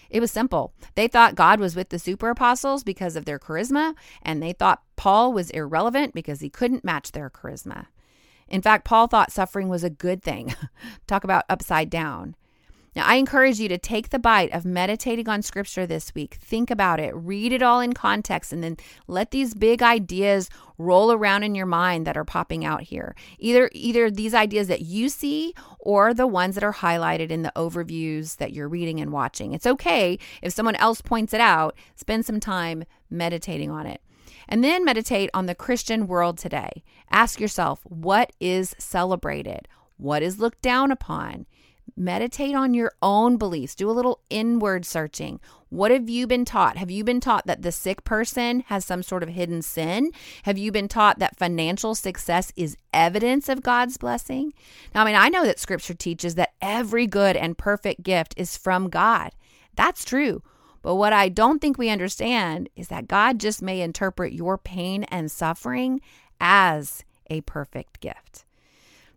It 0.09 0.19
was 0.19 0.29
simple. 0.29 0.73
They 0.95 1.07
thought 1.07 1.35
God 1.35 1.59
was 1.59 1.75
with 1.75 1.89
the 1.89 1.97
super 1.97 2.29
apostles 2.29 2.83
because 2.83 3.15
of 3.15 3.25
their 3.25 3.39
charisma, 3.39 3.95
and 4.21 4.43
they 4.43 4.53
thought 4.53 4.83
Paul 4.95 5.33
was 5.33 5.49
irrelevant 5.49 6.13
because 6.13 6.41
he 6.41 6.49
couldn't 6.49 6.83
match 6.83 7.13
their 7.13 7.29
charisma. 7.29 7.87
In 8.53 8.61
fact, 8.61 8.85
Paul 8.85 9.07
thought 9.07 9.31
suffering 9.31 9.67
was 9.67 9.83
a 9.83 9.89
good 9.89 10.21
thing. 10.21 10.53
Talk 11.07 11.23
about 11.23 11.43
upside 11.49 11.89
down. 11.89 12.35
Now, 12.95 13.03
I 13.07 13.15
encourage 13.15 13.59
you 13.59 13.67
to 13.69 13.79
take 13.79 14.09
the 14.09 14.19
bite 14.19 14.53
of 14.53 14.63
meditating 14.63 15.27
on 15.27 15.41
scripture 15.41 15.87
this 15.87 16.13
week. 16.13 16.35
Think 16.35 16.69
about 16.69 16.99
it, 16.99 17.15
read 17.15 17.51
it 17.51 17.63
all 17.63 17.79
in 17.79 17.93
context, 17.93 18.53
and 18.53 18.63
then 18.63 18.77
let 19.07 19.31
these 19.31 19.55
big 19.55 19.81
ideas 19.81 20.51
roll 20.77 21.11
around 21.11 21.41
in 21.41 21.55
your 21.55 21.65
mind 21.65 22.05
that 22.05 22.15
are 22.15 22.23
popping 22.23 22.63
out 22.63 22.83
here. 22.83 23.15
Either 23.39 23.71
either 23.73 24.11
these 24.11 24.35
ideas 24.35 24.67
that 24.67 24.81
you 24.81 25.09
see 25.09 25.55
or 25.79 26.13
the 26.13 26.27
ones 26.27 26.53
that 26.53 26.63
are 26.63 26.73
highlighted 26.73 27.31
in 27.31 27.41
the 27.41 27.53
overviews 27.55 28.37
that 28.37 28.53
you're 28.53 28.69
reading 28.69 28.99
and 28.99 29.11
watching. 29.11 29.53
It's 29.53 29.65
okay 29.65 30.19
if 30.43 30.53
someone 30.53 30.75
else 30.75 31.01
points 31.01 31.33
it 31.33 31.41
out, 31.41 31.75
spend 31.95 32.27
some 32.27 32.39
time 32.39 32.83
meditating 33.09 33.71
on 33.71 33.87
it. 33.87 33.99
And 34.47 34.63
then 34.63 34.85
meditate 34.85 35.29
on 35.33 35.45
the 35.45 35.55
Christian 35.55 36.07
world 36.07 36.37
today. 36.37 36.83
Ask 37.11 37.39
yourself 37.39 37.81
what 37.83 38.31
is 38.39 38.75
celebrated? 38.77 39.67
What 39.97 40.23
is 40.23 40.39
looked 40.39 40.61
down 40.61 40.91
upon? 40.91 41.45
Meditate 41.95 42.55
on 42.55 42.73
your 42.73 42.93
own 43.01 43.37
beliefs. 43.37 43.75
Do 43.75 43.89
a 43.89 43.91
little 43.91 44.21
inward 44.29 44.85
searching. 44.85 45.39
What 45.69 45.91
have 45.91 46.09
you 46.09 46.27
been 46.27 46.45
taught? 46.45 46.77
Have 46.77 46.91
you 46.91 47.03
been 47.03 47.19
taught 47.19 47.45
that 47.45 47.61
the 47.61 47.71
sick 47.71 48.03
person 48.03 48.61
has 48.67 48.85
some 48.85 49.03
sort 49.03 49.23
of 49.23 49.29
hidden 49.29 49.61
sin? 49.61 50.11
Have 50.43 50.57
you 50.57 50.71
been 50.71 50.87
taught 50.87 51.19
that 51.19 51.37
financial 51.37 51.95
success 51.95 52.51
is 52.55 52.77
evidence 52.93 53.49
of 53.49 53.63
God's 53.63 53.97
blessing? 53.97 54.53
Now, 54.93 55.01
I 55.01 55.05
mean, 55.05 55.15
I 55.15 55.29
know 55.29 55.45
that 55.45 55.59
scripture 55.59 55.93
teaches 55.93 56.35
that 56.35 56.53
every 56.61 57.07
good 57.07 57.35
and 57.35 57.57
perfect 57.57 58.03
gift 58.03 58.33
is 58.37 58.57
from 58.57 58.89
God. 58.89 59.31
That's 59.75 60.05
true. 60.05 60.41
But 60.83 60.95
what 60.95 61.13
I 61.13 61.29
don't 61.29 61.59
think 61.59 61.79
we 61.79 61.89
understand 61.89 62.69
is 62.75 62.89
that 62.89 63.07
God 63.07 63.39
just 63.39 63.63
may 63.63 63.81
interpret 63.81 64.33
your 64.33 64.59
pain 64.59 65.05
and 65.05 65.31
suffering 65.31 66.01
as 66.39 67.03
a 67.27 67.41
perfect 67.41 67.99
gift. 68.01 68.45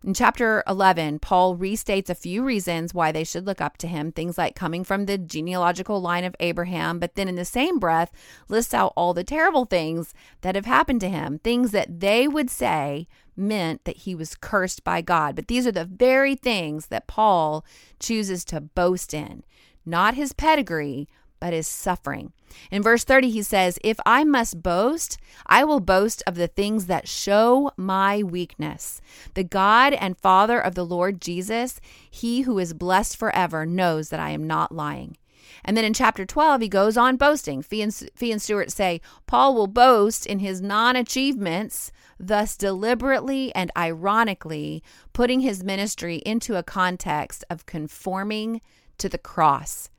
In 0.03 0.13
chapter 0.13 0.63
11, 0.67 1.19
Paul 1.19 1.57
restates 1.57 2.09
a 2.09 2.15
few 2.15 2.43
reasons 2.43 2.93
why 2.93 3.11
they 3.11 3.25
should 3.25 3.45
look 3.45 3.59
up 3.59 3.77
to 3.79 3.87
him, 3.87 4.11
things 4.11 4.37
like 4.37 4.55
coming 4.55 4.85
from 4.85 5.05
the 5.05 5.17
genealogical 5.17 5.99
line 5.99 6.23
of 6.23 6.35
Abraham, 6.39 6.99
but 6.99 7.15
then 7.15 7.27
in 7.27 7.35
the 7.35 7.43
same 7.43 7.77
breath 7.77 8.11
lists 8.47 8.73
out 8.73 8.93
all 8.95 9.13
the 9.13 9.23
terrible 9.25 9.65
things 9.65 10.13
that 10.41 10.55
have 10.55 10.65
happened 10.65 11.01
to 11.01 11.09
him, 11.09 11.39
things 11.39 11.71
that 11.71 11.99
they 11.99 12.27
would 12.27 12.49
say 12.49 13.07
meant 13.35 13.83
that 13.83 13.97
he 13.97 14.15
was 14.15 14.35
cursed 14.35 14.83
by 14.83 15.01
God. 15.01 15.35
But 15.35 15.47
these 15.47 15.67
are 15.67 15.73
the 15.73 15.83
very 15.83 16.35
things 16.35 16.87
that 16.87 17.07
Paul 17.07 17.65
chooses 17.99 18.45
to 18.45 18.61
boast 18.61 19.13
in, 19.13 19.43
not 19.85 20.13
his 20.13 20.31
pedigree, 20.31 21.09
but 21.39 21.53
is 21.53 21.67
suffering. 21.67 22.33
In 22.71 22.81
verse 22.81 23.03
30, 23.03 23.29
he 23.29 23.41
says, 23.41 23.79
If 23.83 23.99
I 24.05 24.23
must 24.23 24.63
boast, 24.63 25.17
I 25.45 25.63
will 25.63 25.79
boast 25.79 26.23
of 26.25 26.35
the 26.35 26.47
things 26.47 26.87
that 26.87 27.07
show 27.07 27.71
my 27.77 28.23
weakness. 28.23 29.01
The 29.33 29.43
God 29.43 29.93
and 29.93 30.17
Father 30.17 30.59
of 30.59 30.75
the 30.75 30.85
Lord 30.85 31.21
Jesus, 31.21 31.79
he 32.09 32.41
who 32.41 32.59
is 32.59 32.73
blessed 32.73 33.17
forever, 33.17 33.65
knows 33.65 34.09
that 34.09 34.19
I 34.19 34.31
am 34.31 34.47
not 34.47 34.71
lying. 34.71 35.17
And 35.63 35.75
then 35.75 35.85
in 35.85 35.93
chapter 35.93 36.25
12, 36.25 36.61
he 36.61 36.69
goes 36.69 36.97
on 36.97 37.17
boasting. 37.17 37.61
Fee 37.61 37.81
and, 37.81 37.93
Fee 38.15 38.31
and 38.31 38.41
Stuart 38.41 38.71
say, 38.71 39.01
Paul 39.25 39.55
will 39.55 39.67
boast 39.67 40.25
in 40.25 40.39
his 40.39 40.61
non 40.61 40.95
achievements, 40.95 41.91
thus 42.19 42.55
deliberately 42.57 43.53
and 43.55 43.71
ironically 43.77 44.83
putting 45.13 45.41
his 45.41 45.63
ministry 45.63 46.17
into 46.25 46.55
a 46.55 46.63
context 46.63 47.43
of 47.49 47.65
conforming 47.65 48.61
to 48.97 49.09
the 49.09 49.17
cross. 49.17 49.89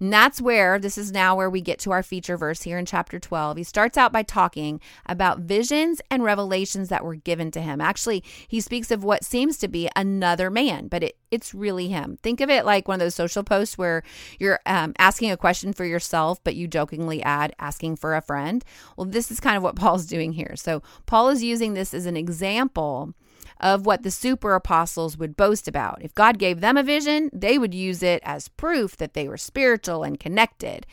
And 0.00 0.12
that's 0.12 0.40
where 0.40 0.78
this 0.78 0.96
is 0.96 1.12
now 1.12 1.36
where 1.36 1.50
we 1.50 1.60
get 1.60 1.78
to 1.80 1.92
our 1.92 2.02
feature 2.02 2.36
verse 2.36 2.62
here 2.62 2.78
in 2.78 2.86
chapter 2.86 3.18
12. 3.18 3.56
He 3.56 3.64
starts 3.64 3.96
out 3.96 4.12
by 4.12 4.22
talking 4.22 4.80
about 5.06 5.40
visions 5.40 6.00
and 6.10 6.22
revelations 6.22 6.88
that 6.88 7.04
were 7.04 7.16
given 7.16 7.50
to 7.52 7.60
him. 7.60 7.80
Actually, 7.80 8.22
he 8.46 8.60
speaks 8.60 8.90
of 8.90 9.04
what 9.04 9.24
seems 9.24 9.58
to 9.58 9.68
be 9.68 9.88
another 9.96 10.50
man, 10.50 10.88
but 10.88 11.02
it, 11.02 11.16
it's 11.30 11.54
really 11.54 11.88
him. 11.88 12.18
Think 12.22 12.40
of 12.40 12.50
it 12.50 12.64
like 12.64 12.88
one 12.88 12.96
of 12.96 13.00
those 13.00 13.14
social 13.14 13.42
posts 13.42 13.76
where 13.76 14.02
you're 14.38 14.60
um, 14.66 14.94
asking 14.98 15.30
a 15.30 15.36
question 15.36 15.72
for 15.72 15.84
yourself, 15.84 16.42
but 16.44 16.54
you 16.54 16.68
jokingly 16.68 17.22
add 17.22 17.54
asking 17.58 17.96
for 17.96 18.14
a 18.14 18.22
friend. 18.22 18.64
Well, 18.96 19.06
this 19.06 19.30
is 19.30 19.40
kind 19.40 19.56
of 19.56 19.62
what 19.62 19.76
Paul's 19.76 20.06
doing 20.06 20.32
here. 20.32 20.54
So, 20.56 20.82
Paul 21.06 21.28
is 21.28 21.42
using 21.42 21.74
this 21.74 21.92
as 21.92 22.06
an 22.06 22.16
example 22.16 23.14
of 23.60 23.86
what 23.86 24.02
the 24.02 24.10
super 24.10 24.54
apostles 24.54 25.16
would 25.16 25.36
boast 25.36 25.68
about. 25.68 26.02
If 26.02 26.14
God 26.14 26.38
gave 26.38 26.60
them 26.60 26.76
a 26.76 26.82
vision, 26.82 27.30
they 27.32 27.58
would 27.58 27.74
use 27.74 28.02
it 28.02 28.22
as 28.24 28.48
proof 28.48 28.96
that 28.96 29.14
they 29.14 29.28
were 29.28 29.36
spiritual 29.36 30.02
and 30.02 30.20
connected. 30.20 30.86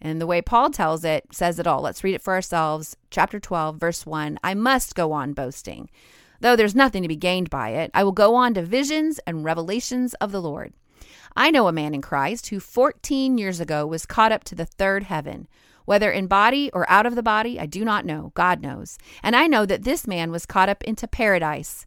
And 0.00 0.20
the 0.20 0.26
way 0.26 0.42
Paul 0.42 0.70
tells 0.70 1.04
it 1.04 1.26
says 1.32 1.58
it 1.58 1.66
all. 1.66 1.82
Let's 1.82 2.02
read 2.02 2.14
it 2.14 2.22
for 2.22 2.34
ourselves. 2.34 2.96
Chapter 3.10 3.38
12, 3.38 3.76
verse 3.76 4.04
1 4.04 4.38
I 4.42 4.54
must 4.54 4.94
go 4.94 5.12
on 5.12 5.32
boasting. 5.32 5.88
Though 6.40 6.56
there's 6.56 6.74
nothing 6.74 7.02
to 7.02 7.08
be 7.08 7.16
gained 7.16 7.50
by 7.50 7.70
it, 7.70 7.90
I 7.94 8.02
will 8.02 8.12
go 8.12 8.34
on 8.34 8.54
to 8.54 8.62
visions 8.62 9.20
and 9.26 9.44
revelations 9.44 10.14
of 10.14 10.32
the 10.32 10.42
Lord. 10.42 10.72
I 11.36 11.52
know 11.52 11.68
a 11.68 11.72
man 11.72 11.94
in 11.94 12.02
Christ 12.02 12.48
who 12.48 12.58
14 12.58 13.38
years 13.38 13.60
ago 13.60 13.86
was 13.86 14.06
caught 14.06 14.32
up 14.32 14.42
to 14.44 14.56
the 14.56 14.66
third 14.66 15.04
heaven. 15.04 15.46
Whether 15.84 16.10
in 16.10 16.26
body 16.26 16.70
or 16.72 16.88
out 16.90 17.06
of 17.06 17.14
the 17.14 17.22
body, 17.22 17.58
I 17.58 17.66
do 17.66 17.84
not 17.84 18.04
know. 18.04 18.32
God 18.34 18.60
knows. 18.60 18.98
And 19.22 19.34
I 19.34 19.46
know 19.46 19.66
that 19.66 19.84
this 19.84 20.06
man 20.06 20.30
was 20.30 20.46
caught 20.46 20.68
up 20.68 20.82
into 20.84 21.08
paradise. 21.08 21.86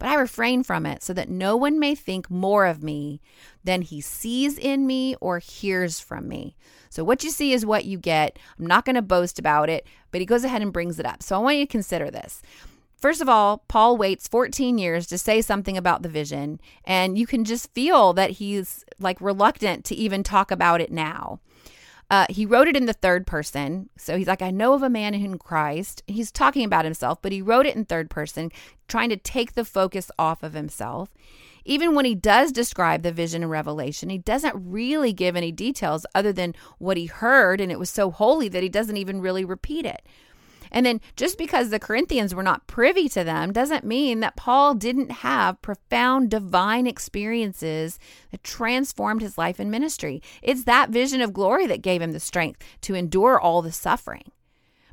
but 0.00 0.08
I 0.08 0.14
refrain 0.14 0.64
from 0.64 0.86
it 0.86 1.02
so 1.04 1.12
that 1.12 1.28
no 1.28 1.56
one 1.56 1.78
may 1.78 1.94
think 1.94 2.30
more 2.30 2.66
of 2.66 2.82
me 2.82 3.20
than 3.62 3.82
he 3.82 4.00
sees 4.00 4.58
in 4.58 4.86
me 4.86 5.14
or 5.20 5.38
hears 5.38 6.00
from 6.00 6.26
me. 6.26 6.56
So, 6.88 7.04
what 7.04 7.22
you 7.22 7.30
see 7.30 7.52
is 7.52 7.64
what 7.64 7.84
you 7.84 7.98
get. 7.98 8.38
I'm 8.58 8.66
not 8.66 8.86
going 8.86 8.96
to 8.96 9.02
boast 9.02 9.38
about 9.38 9.68
it, 9.68 9.86
but 10.10 10.20
he 10.20 10.26
goes 10.26 10.42
ahead 10.42 10.62
and 10.62 10.72
brings 10.72 10.98
it 10.98 11.06
up. 11.06 11.22
So, 11.22 11.36
I 11.36 11.38
want 11.38 11.58
you 11.58 11.66
to 11.66 11.70
consider 11.70 12.10
this. 12.10 12.42
First 12.96 13.20
of 13.20 13.28
all, 13.28 13.64
Paul 13.68 13.96
waits 13.96 14.26
14 14.26 14.78
years 14.78 15.06
to 15.06 15.18
say 15.18 15.42
something 15.42 15.76
about 15.76 16.02
the 16.02 16.08
vision, 16.08 16.60
and 16.84 17.18
you 17.18 17.26
can 17.26 17.44
just 17.44 17.72
feel 17.74 18.14
that 18.14 18.32
he's 18.32 18.84
like 18.98 19.20
reluctant 19.20 19.84
to 19.86 19.94
even 19.94 20.22
talk 20.22 20.50
about 20.50 20.80
it 20.80 20.90
now. 20.90 21.40
Uh, 22.10 22.26
he 22.28 22.44
wrote 22.44 22.66
it 22.66 22.76
in 22.76 22.86
the 22.86 22.92
third 22.92 23.26
person. 23.26 23.88
So 23.96 24.18
he's 24.18 24.26
like, 24.26 24.42
I 24.42 24.50
know 24.50 24.74
of 24.74 24.82
a 24.82 24.90
man 24.90 25.14
in 25.14 25.38
Christ. 25.38 26.02
He's 26.08 26.32
talking 26.32 26.64
about 26.64 26.84
himself, 26.84 27.22
but 27.22 27.30
he 27.30 27.40
wrote 27.40 27.66
it 27.66 27.76
in 27.76 27.84
third 27.84 28.10
person, 28.10 28.50
trying 28.88 29.10
to 29.10 29.16
take 29.16 29.54
the 29.54 29.64
focus 29.64 30.10
off 30.18 30.42
of 30.42 30.52
himself. 30.52 31.10
Even 31.64 31.94
when 31.94 32.04
he 32.04 32.14
does 32.14 32.50
describe 32.52 33.02
the 33.02 33.12
vision 33.12 33.42
and 33.42 33.50
revelation, 33.50 34.10
he 34.10 34.18
doesn't 34.18 34.54
really 34.56 35.12
give 35.12 35.36
any 35.36 35.52
details 35.52 36.04
other 36.14 36.32
than 36.32 36.54
what 36.78 36.96
he 36.96 37.06
heard, 37.06 37.60
and 37.60 37.70
it 37.70 37.78
was 37.78 37.90
so 37.90 38.10
holy 38.10 38.48
that 38.48 38.62
he 38.62 38.68
doesn't 38.68 38.96
even 38.96 39.20
really 39.20 39.44
repeat 39.44 39.86
it. 39.86 40.04
And 40.70 40.86
then 40.86 41.00
just 41.16 41.38
because 41.38 41.70
the 41.70 41.78
Corinthians 41.78 42.34
were 42.34 42.42
not 42.42 42.66
privy 42.66 43.08
to 43.10 43.24
them 43.24 43.52
doesn't 43.52 43.84
mean 43.84 44.20
that 44.20 44.36
Paul 44.36 44.74
didn't 44.74 45.10
have 45.10 45.62
profound 45.62 46.30
divine 46.30 46.86
experiences 46.86 47.98
that 48.30 48.44
transformed 48.44 49.22
his 49.22 49.36
life 49.36 49.58
and 49.58 49.70
ministry. 49.70 50.22
It's 50.42 50.64
that 50.64 50.90
vision 50.90 51.20
of 51.20 51.32
glory 51.32 51.66
that 51.66 51.82
gave 51.82 52.02
him 52.02 52.12
the 52.12 52.20
strength 52.20 52.62
to 52.82 52.94
endure 52.94 53.40
all 53.40 53.62
the 53.62 53.72
suffering. 53.72 54.30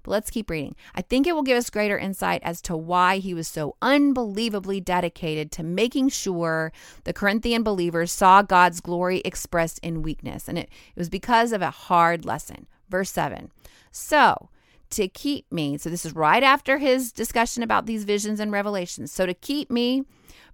But 0.07 0.11
let's 0.11 0.29
keep 0.29 0.49
reading. 0.49 0.75
I 0.95 1.01
think 1.01 1.27
it 1.27 1.35
will 1.35 1.43
give 1.43 1.57
us 1.57 1.69
greater 1.69 1.97
insight 1.97 2.41
as 2.41 2.61
to 2.61 2.77
why 2.77 3.17
he 3.17 3.33
was 3.33 3.47
so 3.47 3.75
unbelievably 3.81 4.79
dedicated 4.81 5.51
to 5.51 5.63
making 5.63 6.09
sure 6.09 6.71
the 7.03 7.11
Corinthian 7.11 7.61
believers 7.61 8.09
saw 8.11 8.41
God's 8.41 8.79
glory 8.79 9.21
expressed 9.25 9.79
in 9.79 10.01
weakness. 10.01 10.47
And 10.47 10.57
it, 10.57 10.69
it 10.95 10.99
was 10.99 11.09
because 11.09 11.51
of 11.51 11.61
a 11.61 11.71
hard 11.71 12.23
lesson. 12.23 12.67
Verse 12.89 13.11
7. 13.11 13.51
So, 13.91 14.49
to 14.91 15.07
keep 15.07 15.51
me, 15.51 15.77
so 15.77 15.89
this 15.89 16.05
is 16.05 16.15
right 16.15 16.43
after 16.43 16.77
his 16.77 17.11
discussion 17.11 17.63
about 17.63 17.85
these 17.85 18.03
visions 18.03 18.39
and 18.39 18.51
revelations. 18.51 19.11
So, 19.11 19.25
to 19.25 19.33
keep 19.33 19.69
me 19.69 20.03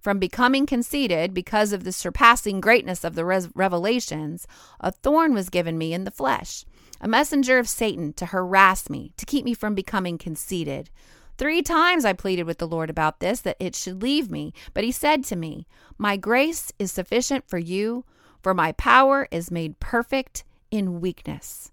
from 0.00 0.18
becoming 0.18 0.66
conceited 0.66 1.32
because 1.32 1.72
of 1.72 1.84
the 1.84 1.92
surpassing 1.92 2.60
greatness 2.60 3.04
of 3.04 3.14
the 3.14 3.24
res- 3.24 3.48
revelations, 3.54 4.46
a 4.80 4.92
thorn 4.92 5.32
was 5.32 5.48
given 5.48 5.78
me 5.78 5.92
in 5.94 6.04
the 6.04 6.10
flesh, 6.10 6.64
a 7.00 7.08
messenger 7.08 7.58
of 7.58 7.68
Satan 7.68 8.12
to 8.14 8.26
harass 8.26 8.90
me, 8.90 9.12
to 9.16 9.26
keep 9.26 9.44
me 9.44 9.54
from 9.54 9.74
becoming 9.74 10.18
conceited. 10.18 10.90
Three 11.36 11.62
times 11.62 12.04
I 12.04 12.12
pleaded 12.12 12.44
with 12.44 12.58
the 12.58 12.68
Lord 12.68 12.90
about 12.90 13.20
this, 13.20 13.40
that 13.40 13.56
it 13.58 13.74
should 13.74 14.02
leave 14.02 14.30
me. 14.30 14.52
But 14.72 14.84
he 14.84 14.92
said 14.92 15.24
to 15.24 15.36
me, 15.36 15.66
My 15.98 16.16
grace 16.16 16.72
is 16.78 16.92
sufficient 16.92 17.48
for 17.48 17.58
you, 17.58 18.04
for 18.42 18.54
my 18.54 18.72
power 18.72 19.26
is 19.30 19.50
made 19.50 19.80
perfect 19.80 20.44
in 20.70 21.00
weakness. 21.00 21.72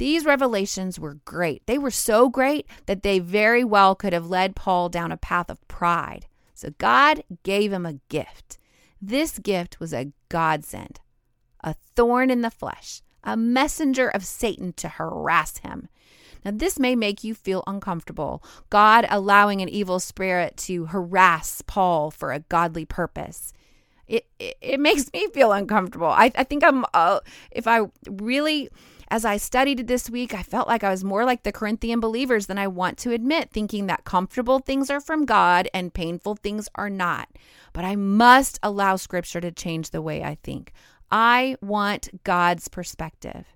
These 0.00 0.24
revelations 0.24 0.98
were 0.98 1.18
great. 1.26 1.66
They 1.66 1.76
were 1.76 1.90
so 1.90 2.30
great 2.30 2.66
that 2.86 3.02
they 3.02 3.18
very 3.18 3.62
well 3.62 3.94
could 3.94 4.14
have 4.14 4.30
led 4.30 4.56
Paul 4.56 4.88
down 4.88 5.12
a 5.12 5.18
path 5.18 5.50
of 5.50 5.68
pride. 5.68 6.24
So 6.54 6.70
God 6.78 7.22
gave 7.42 7.70
him 7.70 7.84
a 7.84 8.00
gift. 8.08 8.56
This 9.02 9.38
gift 9.38 9.78
was 9.78 9.92
a 9.92 10.10
godsend, 10.30 11.00
a 11.62 11.74
thorn 11.94 12.30
in 12.30 12.40
the 12.40 12.50
flesh, 12.50 13.02
a 13.22 13.36
messenger 13.36 14.08
of 14.08 14.24
Satan 14.24 14.72
to 14.78 14.88
harass 14.88 15.58
him. 15.58 15.90
Now, 16.46 16.52
this 16.54 16.78
may 16.78 16.96
make 16.96 17.22
you 17.22 17.34
feel 17.34 17.62
uncomfortable, 17.66 18.42
God 18.70 19.04
allowing 19.10 19.60
an 19.60 19.68
evil 19.68 20.00
spirit 20.00 20.56
to 20.60 20.86
harass 20.86 21.60
Paul 21.66 22.10
for 22.10 22.32
a 22.32 22.40
godly 22.40 22.86
purpose. 22.86 23.52
It, 24.08 24.24
it, 24.38 24.56
it 24.62 24.80
makes 24.80 25.12
me 25.12 25.28
feel 25.34 25.52
uncomfortable. 25.52 26.06
I, 26.06 26.32
I 26.34 26.44
think 26.44 26.64
I'm, 26.64 26.86
uh, 26.94 27.20
if 27.50 27.66
I 27.66 27.82
really 28.08 28.70
as 29.10 29.24
I 29.24 29.38
studied 29.38 29.88
this 29.88 30.08
week, 30.08 30.32
I 30.34 30.42
felt 30.42 30.68
like 30.68 30.84
I 30.84 30.90
was 30.90 31.02
more 31.02 31.24
like 31.24 31.42
the 31.42 31.50
Corinthian 31.50 31.98
believers 31.98 32.46
than 32.46 32.58
I 32.58 32.68
want 32.68 32.96
to 32.98 33.12
admit, 33.12 33.50
thinking 33.50 33.86
that 33.86 34.04
comfortable 34.04 34.60
things 34.60 34.88
are 34.88 35.00
from 35.00 35.24
God 35.26 35.68
and 35.74 35.92
painful 35.92 36.36
things 36.36 36.68
are 36.76 36.90
not. 36.90 37.28
But 37.72 37.84
I 37.84 37.96
must 37.96 38.60
allow 38.62 38.94
Scripture 38.96 39.40
to 39.40 39.50
change 39.50 39.90
the 39.90 40.00
way 40.00 40.22
I 40.22 40.36
think. 40.44 40.72
I 41.10 41.56
want 41.60 42.22
God's 42.22 42.68
perspective. 42.68 43.46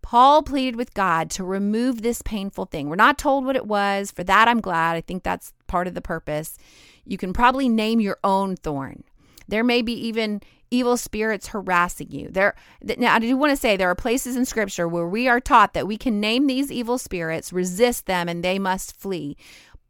Paul 0.00 0.42
pleaded 0.42 0.76
with 0.76 0.94
God 0.94 1.30
to 1.30 1.44
remove 1.44 2.00
this 2.00 2.22
painful 2.22 2.66
thing. 2.66 2.88
We're 2.88 2.96
not 2.96 3.18
told 3.18 3.44
what 3.44 3.56
it 3.56 3.66
was. 3.66 4.10
For 4.10 4.24
that, 4.24 4.48
I'm 4.48 4.60
glad. 4.60 4.96
I 4.96 5.00
think 5.02 5.22
that's 5.22 5.52
part 5.66 5.86
of 5.86 5.94
the 5.94 6.02
purpose. 6.02 6.56
You 7.04 7.18
can 7.18 7.32
probably 7.32 7.68
name 7.68 8.00
your 8.00 8.18
own 8.24 8.56
thorn. 8.56 9.04
There 9.46 9.64
may 9.64 9.82
be 9.82 9.92
even 9.92 10.40
evil 10.74 10.96
spirits 10.96 11.48
harassing 11.48 12.10
you. 12.10 12.28
There 12.30 12.54
now 12.98 13.14
I 13.14 13.18
do 13.20 13.36
want 13.36 13.50
to 13.50 13.56
say 13.56 13.76
there 13.76 13.90
are 13.90 13.94
places 13.94 14.36
in 14.36 14.44
scripture 14.44 14.88
where 14.88 15.06
we 15.06 15.28
are 15.28 15.40
taught 15.40 15.72
that 15.74 15.86
we 15.86 15.96
can 15.96 16.20
name 16.20 16.46
these 16.46 16.72
evil 16.72 16.98
spirits, 16.98 17.52
resist 17.52 18.06
them 18.06 18.28
and 18.28 18.42
they 18.42 18.58
must 18.58 18.96
flee. 18.96 19.36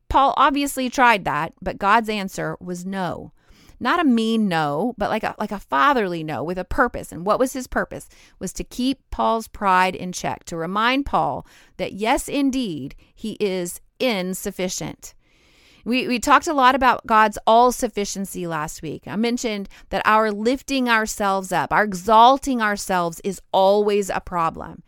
Paul 0.08 0.34
obviously 0.36 0.90
tried 0.90 1.24
that, 1.24 1.54
but 1.62 1.78
God's 1.78 2.08
answer 2.08 2.56
was 2.60 2.84
no. 2.84 3.32
Not 3.80 3.98
a 3.98 4.04
mean 4.04 4.46
no, 4.46 4.94
but 4.98 5.10
like 5.10 5.24
a 5.24 5.34
like 5.38 5.52
a 5.52 5.58
fatherly 5.58 6.22
no 6.22 6.44
with 6.44 6.58
a 6.58 6.64
purpose. 6.64 7.10
And 7.10 7.26
what 7.26 7.38
was 7.38 7.54
his 7.54 7.66
purpose? 7.66 8.08
Was 8.38 8.52
to 8.54 8.64
keep 8.64 9.00
Paul's 9.10 9.48
pride 9.48 9.96
in 9.96 10.12
check, 10.12 10.44
to 10.44 10.56
remind 10.56 11.06
Paul 11.06 11.46
that 11.78 11.94
yes 11.94 12.28
indeed, 12.28 12.94
he 13.14 13.32
is 13.40 13.80
insufficient. 13.98 15.14
We, 15.84 16.08
we 16.08 16.18
talked 16.18 16.46
a 16.46 16.54
lot 16.54 16.74
about 16.74 17.06
God's 17.06 17.38
all 17.46 17.70
sufficiency 17.72 18.46
last 18.46 18.82
week. 18.82 19.02
I 19.06 19.16
mentioned 19.16 19.68
that 19.90 20.02
our 20.06 20.30
lifting 20.32 20.88
ourselves 20.88 21.52
up, 21.52 21.72
our 21.72 21.84
exalting 21.84 22.62
ourselves 22.62 23.20
is 23.22 23.40
always 23.52 24.08
a 24.08 24.20
problem. 24.20 24.82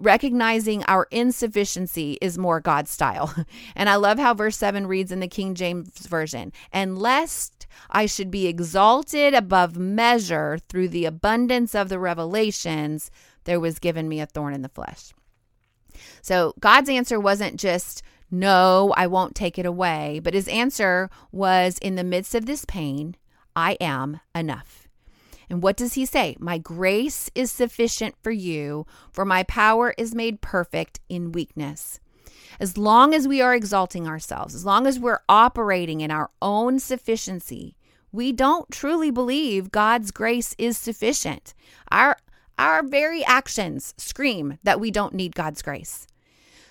Recognizing 0.00 0.82
our 0.84 1.06
insufficiency 1.10 2.18
is 2.20 2.36
more 2.36 2.60
God 2.60 2.88
style. 2.88 3.32
And 3.76 3.88
I 3.88 3.94
love 3.94 4.18
how 4.18 4.34
verse 4.34 4.56
7 4.56 4.86
reads 4.86 5.12
in 5.12 5.20
the 5.20 5.28
King 5.28 5.54
James 5.54 6.06
Version 6.06 6.52
And 6.72 6.98
lest 6.98 7.66
I 7.88 8.06
should 8.06 8.30
be 8.30 8.48
exalted 8.48 9.34
above 9.34 9.76
measure 9.76 10.58
through 10.68 10.88
the 10.88 11.04
abundance 11.04 11.74
of 11.76 11.88
the 11.88 11.98
revelations, 11.98 13.10
there 13.44 13.60
was 13.60 13.78
given 13.78 14.08
me 14.08 14.20
a 14.20 14.26
thorn 14.26 14.52
in 14.52 14.62
the 14.62 14.68
flesh. 14.68 15.12
So 16.22 16.54
God's 16.60 16.90
answer 16.90 17.18
wasn't 17.20 17.58
just 17.58 18.02
no, 18.30 18.92
I 18.96 19.06
won't 19.06 19.34
take 19.34 19.58
it 19.58 19.66
away. 19.66 20.20
But 20.22 20.34
his 20.34 20.48
answer 20.48 21.10
was 21.32 21.78
In 21.78 21.94
the 21.94 22.04
midst 22.04 22.34
of 22.34 22.46
this 22.46 22.64
pain, 22.64 23.16
I 23.56 23.76
am 23.80 24.20
enough. 24.34 24.88
And 25.50 25.62
what 25.62 25.76
does 25.76 25.94
he 25.94 26.04
say? 26.04 26.36
My 26.38 26.58
grace 26.58 27.30
is 27.34 27.50
sufficient 27.50 28.14
for 28.22 28.30
you, 28.30 28.86
for 29.10 29.24
my 29.24 29.44
power 29.44 29.94
is 29.96 30.14
made 30.14 30.42
perfect 30.42 31.00
in 31.08 31.32
weakness. 31.32 32.00
As 32.60 32.76
long 32.76 33.14
as 33.14 33.26
we 33.26 33.40
are 33.40 33.54
exalting 33.54 34.06
ourselves, 34.06 34.54
as 34.54 34.64
long 34.64 34.86
as 34.86 34.98
we're 34.98 35.20
operating 35.28 36.00
in 36.00 36.10
our 36.10 36.30
own 36.42 36.78
sufficiency, 36.80 37.76
we 38.12 38.32
don't 38.32 38.70
truly 38.70 39.10
believe 39.10 39.70
God's 39.70 40.10
grace 40.10 40.54
is 40.58 40.76
sufficient. 40.76 41.54
Our 41.90 42.16
our 42.58 42.82
very 42.82 43.24
actions 43.24 43.94
scream 43.96 44.58
that 44.64 44.80
we 44.80 44.90
don't 44.90 45.14
need 45.14 45.36
God's 45.36 45.62
grace. 45.62 46.07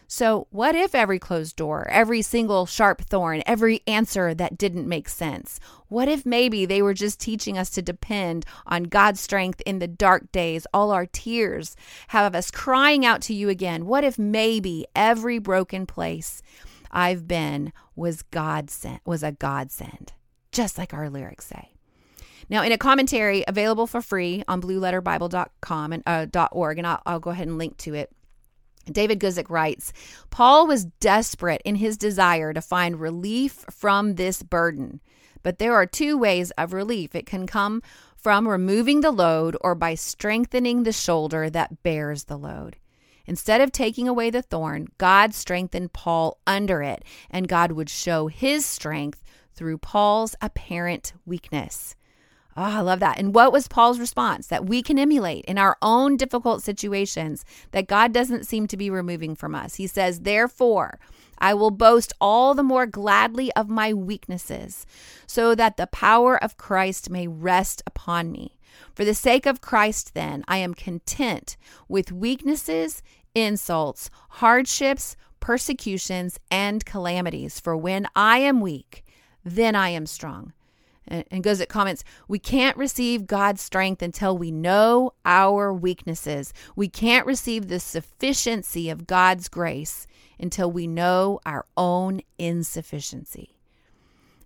So, 0.10 0.48
what 0.52 0.74
if 0.74 0.96
every 0.96 1.20
closed 1.20 1.58
door, 1.58 1.86
every 1.89 2.22
single 2.22 2.65
sharp 2.65 3.02
thorn, 3.02 3.43
every 3.46 3.82
answer 3.86 4.34
that 4.34 4.58
didn't 4.58 4.88
make 4.88 5.10
sense? 5.10 5.60
What 5.89 6.08
if 6.08 6.26
maybe 6.26 6.65
they 6.65 6.82
were 6.82 6.93
just 6.93 7.20
teaching 7.20 7.58
us 7.58 7.70
to 7.72 7.82
depend 7.82 8.46
on 8.65 8.84
God's 8.84 9.20
strength 9.20 9.62
in 9.65 9.80
the 9.80 9.88
dark 9.88 10.32
days? 10.32 10.65
All 10.74 10.91
our 10.91 11.06
tears 11.06 11.76
have 12.10 12.34
us 12.34 12.52
crying 12.52 13.06
out 13.06 13.22
to 13.24 13.34
you 13.34 13.50
again. 13.50 13.86
What 13.86 14.06
if 14.06 14.17
maybe 14.17 14.86
every 14.96 15.39
broken 15.39 15.86
place 15.86 16.41
I've 16.89 17.28
been 17.28 17.74
was 17.93 18.22
God 18.22 18.70
sent, 18.70 19.02
was 19.06 19.24
a 19.24 19.34
God 19.34 19.72
send, 19.72 20.13
just 20.54 20.78
like 20.78 20.93
our 20.93 21.10
lyrics 21.10 21.48
say? 21.48 21.74
Now, 22.50 22.63
in 22.63 22.72
a 22.72 22.78
commentary 22.78 23.43
available 23.46 23.88
for 23.88 24.02
free 24.02 24.41
on 24.48 24.62
blueletterbible.com 24.62 25.93
and 25.93 26.04
uh, 26.06 26.48
.org, 26.54 26.78
and 26.78 26.88
I'll, 26.88 27.02
I'll 27.06 27.20
go 27.20 27.32
ahead 27.32 27.50
and 27.50 27.58
link 27.58 27.76
to 27.80 27.93
it. 27.93 28.10
David 28.91 29.19
Guzik 29.19 29.50
writes 29.50 29.93
Paul 30.30 30.67
was 30.67 30.86
desperate 31.00 31.62
in 31.65 31.76
his 31.76 31.97
desire 31.97 32.54
to 32.54 32.62
find 32.62 33.00
relief 33.00 33.65
from 33.69 34.15
this 34.15 34.43
burden. 34.43 35.02
But 35.43 35.60
there 35.60 35.76
are 35.76 35.86
two 35.86 36.17
ways 36.17 36.52
of 36.52 36.73
relief 36.73 37.15
it 37.15 37.26
can 37.26 37.47
come 37.47 37.82
from 38.15 38.47
removing 38.47 39.02
the 39.02 39.12
load 39.12 39.56
or 39.62 39.76
by 39.76 39.95
strengthening 39.95 40.84
the 40.84 40.91
shoulder 40.91 41.50
that 41.50 41.84
bears 41.84 42.26
the 42.26 42.38
load. 42.38 42.78
Instead 43.26 43.62
of 43.62 43.71
taking 43.71 44.08
away 44.08 44.30
the 44.30 44.41
thorn, 44.41 44.88
God 44.97 45.34
strengthened 45.34 45.93
Paul 45.93 46.39
under 46.47 46.82
it, 46.82 47.04
and 47.30 47.47
God 47.47 47.73
would 47.73 47.89
show 47.89 48.28
his 48.28 48.65
strength 48.65 49.21
through 49.54 49.80
Paul's 49.80 50.36
apparent 50.41 51.13
weakness. 51.26 51.95
Oh, 52.60 52.63
I 52.63 52.80
love 52.80 53.00
that. 53.02 53.20
And 53.20 53.36
what 53.36 53.54
was 53.54 53.67
Paul's 53.67 54.00
response? 54.00 54.48
That 54.48 54.65
we 54.65 54.82
can 54.82 54.98
emulate 54.98 55.46
in 55.46 55.60
our 55.60 55.78
own 55.80 56.17
difficult 56.17 56.63
situations 56.63 57.46
that 57.70 57.88
God 57.88 58.12
doesn't 58.12 58.48
seem 58.48 58.65
to 58.67 58.76
be 58.76 58.89
removing 58.89 59.36
from 59.36 59.54
us. 59.54 59.76
He 59.76 59.86
says, 59.86 60.22
Therefore, 60.22 60.98
I 61.38 61.54
will 61.54 61.70
boast 61.70 62.13
all 62.20 62.56
the 62.56 62.63
more 62.63 62.88
gladly 62.88 63.54
of 63.54 63.70
my 63.70 63.93
weaknesses, 63.93 64.88
so 65.28 65.54
that 65.54 65.78
the 65.78 65.86
power 65.86 66.43
of 66.43 66.58
Christ 66.58 67.12
may 67.12 67.28
rest 67.28 67.84
upon 67.86 68.32
me. 68.32 68.58
For 68.96 69.06
the 69.06 69.13
sake 69.13 69.46
of 69.46 69.62
Christ, 69.62 70.15
then, 70.15 70.43
I 70.48 70.58
am 70.58 70.74
content 70.74 71.58
with 71.88 72.12
weaknesses, 72.12 73.04
insults, 73.36 74.10
hardships, 74.30 75.15
persecutions, 75.39 76.39
and 76.50 76.84
calamities. 76.84 77.60
For 77.60 77.78
when 77.78 78.08
I 78.15 78.39
am 78.39 78.62
weak, 78.62 79.06
then 79.43 79.76
I 79.76 79.89
am 79.89 80.08
strong 80.08 80.54
and 81.08 81.43
Guzik 81.43 81.70
comments, 81.70 82.04
we 82.28 82.39
can't 82.39 82.78
receive 82.78 83.28
God's 83.28 83.62
strength 83.62 84.02
until 84.02 84.38
we 84.38 84.52
know 84.52 85.13
our 85.26 85.74
weaknesses. 85.74 86.54
We 86.76 86.89
can't 86.89 87.26
receive 87.26 87.67
the 87.67 87.80
sufficiency 87.80 88.89
of 88.89 89.08
God's 89.08 89.48
grace 89.48 90.08
until 90.39 90.72
we 90.72 90.88
know 90.88 91.39
our 91.46 91.65
own 91.76 92.22
insufficiency. 92.38 93.57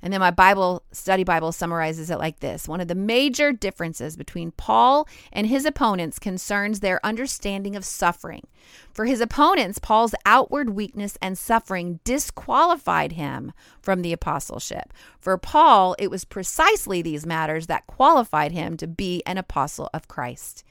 And 0.02 0.12
then 0.12 0.20
my 0.20 0.32
Bible 0.32 0.84
study 0.92 1.24
Bible 1.24 1.52
summarizes 1.52 2.10
it 2.10 2.18
like 2.18 2.40
this 2.40 2.68
One 2.68 2.82
of 2.82 2.88
the 2.88 2.96
major 2.96 3.52
differences 3.52 4.18
between 4.18 4.52
Paul 4.52 5.08
and 5.32 5.48
his 5.48 5.66
opponents 5.66 6.20
concerns 6.20 6.80
their 6.80 7.06
understanding 7.06 7.76
of 7.76 7.86
suffering. 7.86 8.48
For 8.94 9.06
his 9.06 9.22
opponents, 9.22 9.80
Paul's 9.80 10.16
outward 10.26 10.72
weakness 10.72 11.18
and 11.22 11.38
suffering 11.38 12.00
disqualified 12.04 13.14
him 13.14 13.52
from 13.82 14.02
the 14.02 14.14
apostleship. 14.14 14.94
For 15.20 15.38
Paul, 15.38 15.96
it 16.00 16.10
was 16.10 16.26
precisely 16.26 17.02
these 17.02 17.26
matters 17.26 17.68
that 17.68 17.88
qualified 17.88 18.52
him 18.52 18.78
to 18.78 18.88
be 18.88 19.22
an 19.26 19.38
apostle 19.38 19.90
of 19.94 20.08
Christ. 20.08 20.64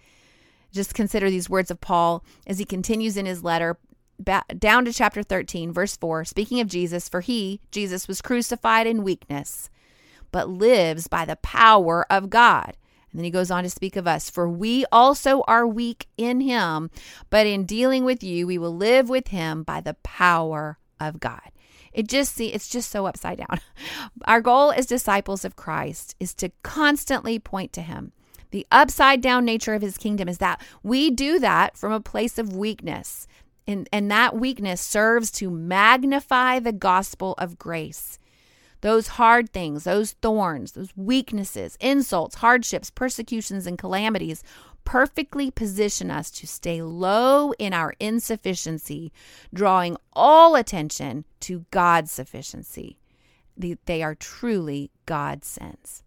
Just 0.72 0.94
consider 0.94 1.30
these 1.30 1.50
words 1.50 1.70
of 1.70 1.80
Paul 1.80 2.24
as 2.46 2.58
he 2.58 2.64
continues 2.64 3.16
in 3.16 3.26
his 3.26 3.42
letter 3.42 3.78
down 4.22 4.84
to 4.84 4.92
chapter 4.92 5.22
13, 5.22 5.72
verse 5.72 5.96
4, 5.96 6.24
speaking 6.24 6.60
of 6.60 6.68
Jesus, 6.68 7.08
for 7.08 7.20
he, 7.20 7.60
Jesus, 7.70 8.08
was 8.08 8.20
crucified 8.20 8.86
in 8.86 9.02
weakness, 9.02 9.70
but 10.30 10.48
lives 10.48 11.06
by 11.06 11.24
the 11.24 11.36
power 11.36 12.06
of 12.10 12.30
God. 12.30 12.76
And 13.10 13.18
then 13.18 13.24
he 13.24 13.30
goes 13.30 13.50
on 13.50 13.64
to 13.64 13.70
speak 13.70 13.96
of 13.96 14.06
us, 14.06 14.30
for 14.30 14.48
we 14.48 14.84
also 14.92 15.42
are 15.48 15.66
weak 15.66 16.06
in 16.16 16.40
him, 16.40 16.90
but 17.28 17.46
in 17.46 17.64
dealing 17.64 18.04
with 18.04 18.22
you, 18.22 18.46
we 18.46 18.58
will 18.58 18.74
live 18.74 19.08
with 19.08 19.28
him 19.28 19.62
by 19.62 19.80
the 19.80 19.94
power 20.02 20.78
of 21.00 21.18
God. 21.18 21.50
It 21.92 22.08
just 22.08 22.34
see 22.34 22.52
it's 22.52 22.68
just 22.68 22.90
so 22.90 23.06
upside 23.06 23.38
down. 23.38 23.60
Our 24.26 24.40
goal 24.40 24.70
as 24.70 24.86
disciples 24.86 25.44
of 25.44 25.56
Christ 25.56 26.14
is 26.20 26.34
to 26.34 26.52
constantly 26.62 27.38
point 27.38 27.72
to 27.72 27.82
him. 27.82 28.12
The 28.52 28.66
upside 28.72 29.20
down 29.20 29.44
nature 29.44 29.74
of 29.74 29.82
his 29.82 29.98
kingdom 29.98 30.28
is 30.28 30.38
that 30.38 30.60
we 30.82 31.10
do 31.10 31.38
that 31.38 31.76
from 31.76 31.92
a 31.92 32.00
place 32.00 32.38
of 32.38 32.54
weakness. 32.54 33.26
And, 33.70 33.88
and 33.92 34.10
that 34.10 34.34
weakness 34.34 34.80
serves 34.80 35.30
to 35.32 35.48
magnify 35.48 36.58
the 36.58 36.72
gospel 36.72 37.34
of 37.38 37.58
grace. 37.58 38.18
Those 38.80 39.08
hard 39.08 39.52
things, 39.52 39.84
those 39.84 40.12
thorns, 40.12 40.72
those 40.72 40.96
weaknesses, 40.96 41.76
insults, 41.80 42.36
hardships, 42.36 42.90
persecutions, 42.90 43.66
and 43.66 43.78
calamities 43.78 44.42
perfectly 44.84 45.52
position 45.52 46.10
us 46.10 46.30
to 46.32 46.46
stay 46.46 46.82
low 46.82 47.52
in 47.58 47.72
our 47.72 47.94
insufficiency, 48.00 49.12
drawing 49.54 49.96
all 50.14 50.56
attention 50.56 51.24
to 51.40 51.66
God's 51.70 52.10
sufficiency. 52.10 52.98
They 53.56 54.02
are 54.02 54.14
truly 54.16 54.90
God 55.06 55.44
sends. 55.44 56.02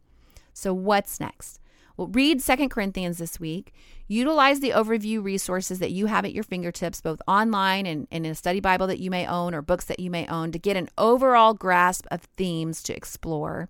So, 0.52 0.74
what's 0.74 1.20
next? 1.20 1.60
Well, 1.96 2.08
read 2.08 2.42
Second 2.42 2.70
Corinthians 2.70 3.20
this 3.20 3.40
week. 3.40 3.74
Utilize 4.08 4.60
the 4.60 4.72
overview 4.72 5.24
resources 5.24 5.80
that 5.80 5.92
you 5.92 6.08
have 6.08 6.26
at 6.26 6.34
your 6.34 6.44
fingertips, 6.44 7.02
both 7.02 7.22
online 7.28 7.86
and, 7.86 8.08
and 8.12 8.26
in 8.26 8.32
a 8.32 8.36
study 8.36 8.60
Bible 8.60 8.88
that 8.88 9.00
you 9.00 9.12
may 9.12 9.28
own 9.28 9.54
or 9.54 9.62
books 9.62 9.86
that 9.86 10.00
you 10.00 10.10
may 10.10 10.26
own, 10.28 10.52
to 10.52 10.60
get 10.60 10.76
an 10.76 10.90
overall 10.98 11.54
grasp 11.54 12.08
of 12.10 12.22
themes 12.36 12.82
to 12.84 12.96
explore. 12.96 13.70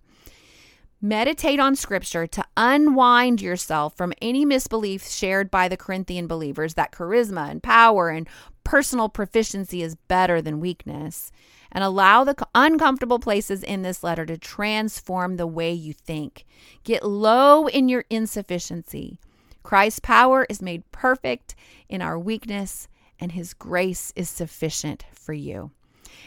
Meditate 1.02 1.60
on 1.60 1.76
scripture 1.76 2.26
to 2.26 2.46
unwind 2.56 3.42
yourself 3.42 3.98
from 3.98 4.14
any 4.22 4.46
misbeliefs 4.46 5.18
shared 5.18 5.52
by 5.52 5.68
the 5.68 5.76
Corinthian 5.76 6.28
believers 6.28 6.76
that 6.76 6.94
charisma 6.94 7.50
and 7.50 7.62
power 7.62 8.08
and 8.08 8.26
personal 8.64 9.10
proficiency 9.10 9.82
is 9.82 9.96
better 10.08 10.42
than 10.42 10.62
weakness 10.62 11.30
and 11.74 11.84
allow 11.84 12.24
the 12.24 12.36
uncomfortable 12.56 13.20
places 13.20 13.64
in 13.64 13.82
this 13.82 14.04
letter 14.04 14.26
to 14.26 14.38
transform 14.38 15.36
the 15.36 15.48
way 15.48 15.74
you 15.74 15.92
think. 15.92 16.46
Get 16.84 17.04
low 17.04 17.68
in 17.68 17.90
your 17.90 18.06
insufficiency. 18.10 19.20
Christ's 19.64 20.00
power 20.00 20.46
is 20.50 20.62
made 20.62 20.90
perfect 20.92 21.56
in 21.90 22.02
our 22.02 22.20
weakness, 22.20 22.88
and 23.20 23.32
his 23.32 23.54
grace 23.54 24.14
is 24.16 24.30
sufficient 24.30 25.06
for 25.12 25.34
you. 25.34 25.72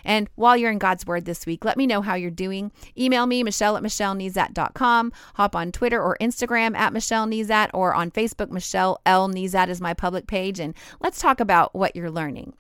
And 0.05 0.29
while 0.35 0.57
you're 0.57 0.71
in 0.71 0.79
God's 0.79 1.07
Word 1.07 1.25
this 1.25 1.47
week, 1.47 1.65
let 1.65 1.77
me 1.77 1.87
know 1.87 2.01
how 2.01 2.15
you're 2.15 2.31
doing. 2.31 2.71
Email 2.97 3.27
me, 3.27 3.43
Michelle 3.43 3.77
at 3.77 3.83
MichelleNezat.com. 3.83 5.13
Hop 5.35 5.57
on 5.57 5.73
Twitter 5.73 6.01
or 6.01 6.17
Instagram 6.21 6.77
at 6.77 6.93
Michelle 6.93 7.27
Nezat 7.27 7.71
or 7.75 7.95
on 7.95 8.11
Facebook, 8.11 8.51
Michelle 8.51 9.01
L. 9.05 9.29
Nezat 9.29 9.69
is 9.69 9.81
my 9.81 9.95
public 9.95 10.27
page. 10.27 10.61
And 10.61 10.75
let's 11.01 11.21
talk 11.21 11.41
about 11.41 11.75
what 11.75 11.97
you're 11.97 12.11
learning. 12.11 12.55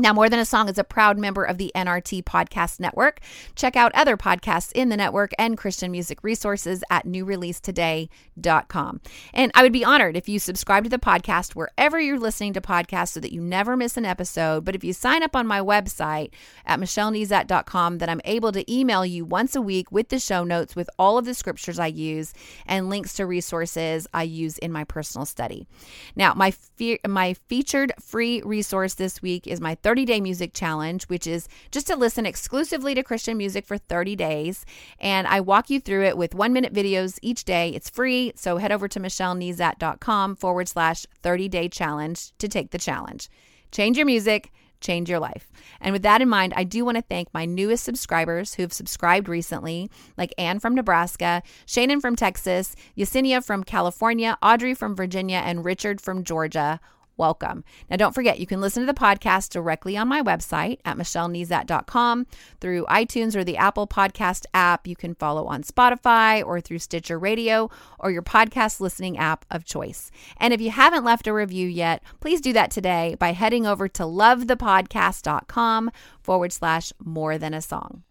Now, 0.00 0.12
More 0.12 0.28
Than 0.28 0.38
a 0.38 0.44
Song 0.44 0.68
is 0.68 0.78
a 0.78 0.84
proud 0.84 1.18
member 1.18 1.42
of 1.42 1.58
the 1.58 1.72
NRT 1.74 2.22
Podcast 2.22 2.78
Network. 2.78 3.18
Check 3.56 3.74
out 3.74 3.90
other 3.96 4.16
podcasts 4.16 4.70
in 4.70 4.90
the 4.90 4.96
network 4.96 5.32
and 5.40 5.58
Christian 5.58 5.90
music 5.90 6.22
resources 6.22 6.84
at 6.88 7.04
newreleasetoday.com. 7.04 9.00
And 9.34 9.50
I 9.56 9.62
would 9.64 9.72
be 9.72 9.84
honored 9.84 10.16
if 10.16 10.28
you 10.28 10.38
subscribe 10.38 10.84
to 10.84 10.90
the 10.90 11.00
podcast 11.00 11.56
wherever 11.56 11.98
you're 11.98 12.16
listening 12.16 12.52
to 12.52 12.60
podcasts 12.60 13.08
so 13.08 13.18
that 13.18 13.32
you 13.32 13.40
never 13.40 13.76
miss 13.76 13.96
an 13.96 14.04
episode. 14.04 14.64
But 14.64 14.76
if 14.76 14.84
you 14.84 14.92
sign 14.92 15.24
up 15.24 15.34
on 15.34 15.48
my 15.48 15.58
website 15.60 16.30
at 16.64 16.78
michellenezat.com, 16.78 17.98
then 17.98 18.08
I'm 18.08 18.20
able 18.24 18.52
to 18.52 18.72
email 18.72 19.04
you 19.04 19.24
once 19.24 19.56
a 19.56 19.60
week 19.60 19.90
with 19.90 20.10
the 20.10 20.20
show 20.20 20.44
notes 20.44 20.76
with 20.76 20.88
all 20.96 21.18
of 21.18 21.24
the 21.24 21.34
scriptures 21.34 21.80
I 21.80 21.88
use 21.88 22.32
and 22.66 22.88
links 22.88 23.14
to 23.14 23.26
resources 23.26 24.06
I 24.14 24.22
use 24.22 24.58
in 24.58 24.70
my 24.70 24.84
personal 24.84 25.24
study. 25.24 25.66
Now, 26.14 26.34
my, 26.34 26.52
fe- 26.52 27.00
my 27.04 27.34
featured 27.48 27.92
free 28.00 28.42
resource 28.42 28.94
this 28.94 29.20
week 29.20 29.48
is 29.48 29.60
my 29.60 29.74
30 29.88 30.04
day 30.04 30.20
music 30.20 30.52
challenge, 30.52 31.04
which 31.04 31.26
is 31.26 31.48
just 31.70 31.86
to 31.86 31.96
listen 31.96 32.26
exclusively 32.26 32.94
to 32.94 33.02
Christian 33.02 33.38
music 33.38 33.64
for 33.64 33.78
30 33.78 34.16
days. 34.16 34.66
And 35.00 35.26
I 35.26 35.40
walk 35.40 35.70
you 35.70 35.80
through 35.80 36.04
it 36.04 36.18
with 36.18 36.34
one 36.34 36.52
minute 36.52 36.74
videos 36.74 37.18
each 37.22 37.42
day. 37.44 37.70
It's 37.70 37.88
free. 37.88 38.34
So 38.36 38.58
head 38.58 38.70
over 38.70 38.86
to 38.86 39.00
michellenezat.com 39.00 40.36
forward 40.36 40.68
slash 40.68 41.06
30 41.22 41.48
day 41.48 41.70
challenge 41.70 42.32
to 42.36 42.48
take 42.48 42.70
the 42.70 42.76
challenge. 42.76 43.30
Change 43.72 43.96
your 43.96 44.04
music 44.04 44.52
change 44.80 45.10
your 45.10 45.18
life. 45.18 45.50
And 45.80 45.92
with 45.92 46.02
that 46.02 46.22
in 46.22 46.28
mind, 46.28 46.52
I 46.54 46.62
do 46.62 46.84
want 46.84 46.96
to 46.98 47.02
thank 47.02 47.34
my 47.34 47.44
newest 47.44 47.82
subscribers 47.82 48.54
who 48.54 48.62
have 48.62 48.72
subscribed 48.72 49.28
recently, 49.28 49.90
like 50.16 50.32
Anne 50.38 50.60
from 50.60 50.76
Nebraska, 50.76 51.42
Shannon 51.66 52.00
from 52.00 52.14
Texas, 52.14 52.76
Yesenia 52.96 53.44
from 53.44 53.64
California, 53.64 54.38
Audrey 54.40 54.74
from 54.74 54.94
Virginia, 54.94 55.38
and 55.38 55.64
Richard 55.64 56.00
from 56.00 56.22
Georgia 56.22 56.78
welcome. 57.18 57.64
Now, 57.90 57.96
don't 57.96 58.14
forget, 58.14 58.38
you 58.38 58.46
can 58.46 58.60
listen 58.60 58.86
to 58.86 58.92
the 58.92 58.98
podcast 58.98 59.50
directly 59.50 59.96
on 59.96 60.08
my 60.08 60.22
website 60.22 60.78
at 60.84 60.96
michellenezat.com 60.96 62.26
through 62.60 62.86
iTunes 62.86 63.34
or 63.36 63.44
the 63.44 63.56
Apple 63.56 63.86
Podcast 63.86 64.46
app. 64.54 64.86
You 64.86 64.96
can 64.96 65.14
follow 65.14 65.46
on 65.46 65.62
Spotify 65.62 66.44
or 66.44 66.60
through 66.60 66.78
Stitcher 66.78 67.18
Radio 67.18 67.70
or 67.98 68.10
your 68.10 68.22
podcast 68.22 68.80
listening 68.80 69.18
app 69.18 69.44
of 69.50 69.64
choice. 69.64 70.10
And 70.38 70.54
if 70.54 70.60
you 70.60 70.70
haven't 70.70 71.04
left 71.04 71.26
a 71.26 71.32
review 71.32 71.68
yet, 71.68 72.02
please 72.20 72.40
do 72.40 72.52
that 72.52 72.70
today 72.70 73.16
by 73.18 73.32
heading 73.32 73.66
over 73.66 73.88
to 73.88 74.02
lovethepodcast.com 74.04 75.90
forward 76.22 76.52
slash 76.52 76.92
more 77.04 77.38
than 77.38 77.54
a 77.54 77.62
song. 77.62 78.02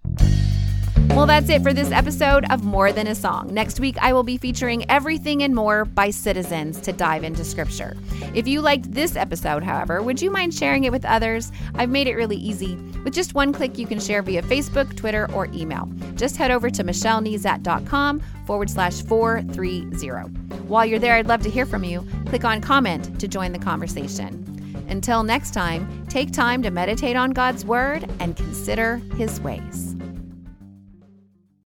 Well, 1.10 1.26
that's 1.26 1.50
it 1.50 1.64
for 1.64 1.74
this 1.74 1.92
episode 1.92 2.46
of 2.52 2.64
More 2.64 2.92
Than 2.92 3.08
a 3.08 3.16
Song. 3.16 3.52
Next 3.52 3.80
week, 3.80 3.98
I 4.00 4.14
will 4.14 4.24
be 4.24 4.38
featuring 4.38 4.90
Everything 4.90 5.42
and 5.42 5.56
More 5.56 5.84
by 5.84 6.12
Citizens 6.12 6.80
to 6.82 6.94
dive 6.94 7.24
into 7.24 7.44
scripture. 7.44 7.98
If 8.36 8.48
you 8.48 8.62
liked 8.62 8.92
this 8.92 9.16
episode, 9.16 9.64
however, 9.64 10.04
would 10.04 10.22
you 10.22 10.30
mind 10.30 10.54
sharing 10.54 10.84
it 10.84 10.92
with 10.92 11.06
others? 11.06 11.52
I've 11.74 11.90
made 11.90 12.08
it 12.08 12.16
really 12.16 12.38
easy. 12.38 12.76
With 13.04 13.16
just 13.16 13.34
one 13.34 13.52
click, 13.52 13.80
you 13.80 13.88
can 13.88 14.00
share 14.00 14.22
via 14.22 14.44
Facebook, 14.44 14.96
Twitter, 14.96 15.28
or 15.34 15.48
email. 15.48 15.90
Just 16.16 16.38
head 16.38 16.52
over 16.52 16.70
to 16.70 16.84
michellenezat.com 16.84 18.22
forward 18.46 18.70
slash 18.70 19.02
430. 19.02 20.20
While 20.68 20.86
you're 20.86 21.00
there, 21.00 21.16
I'd 21.16 21.28
love 21.28 21.42
to 21.42 21.50
hear 21.50 21.66
from 21.66 21.84
you. 21.84 22.06
Click 22.28 22.46
on 22.46 22.62
comment 22.62 23.20
to 23.20 23.28
join 23.28 23.54
the 23.54 23.60
conversation. 23.60 24.44
Until 24.88 25.24
next 25.24 25.54
time, 25.54 26.06
take 26.08 26.32
time 26.32 26.62
to 26.62 26.70
meditate 26.70 27.16
on 27.16 27.32
God's 27.32 27.66
Word 27.66 28.08
and 28.20 28.36
consider 28.38 28.98
His 29.18 29.42
ways. 29.42 29.97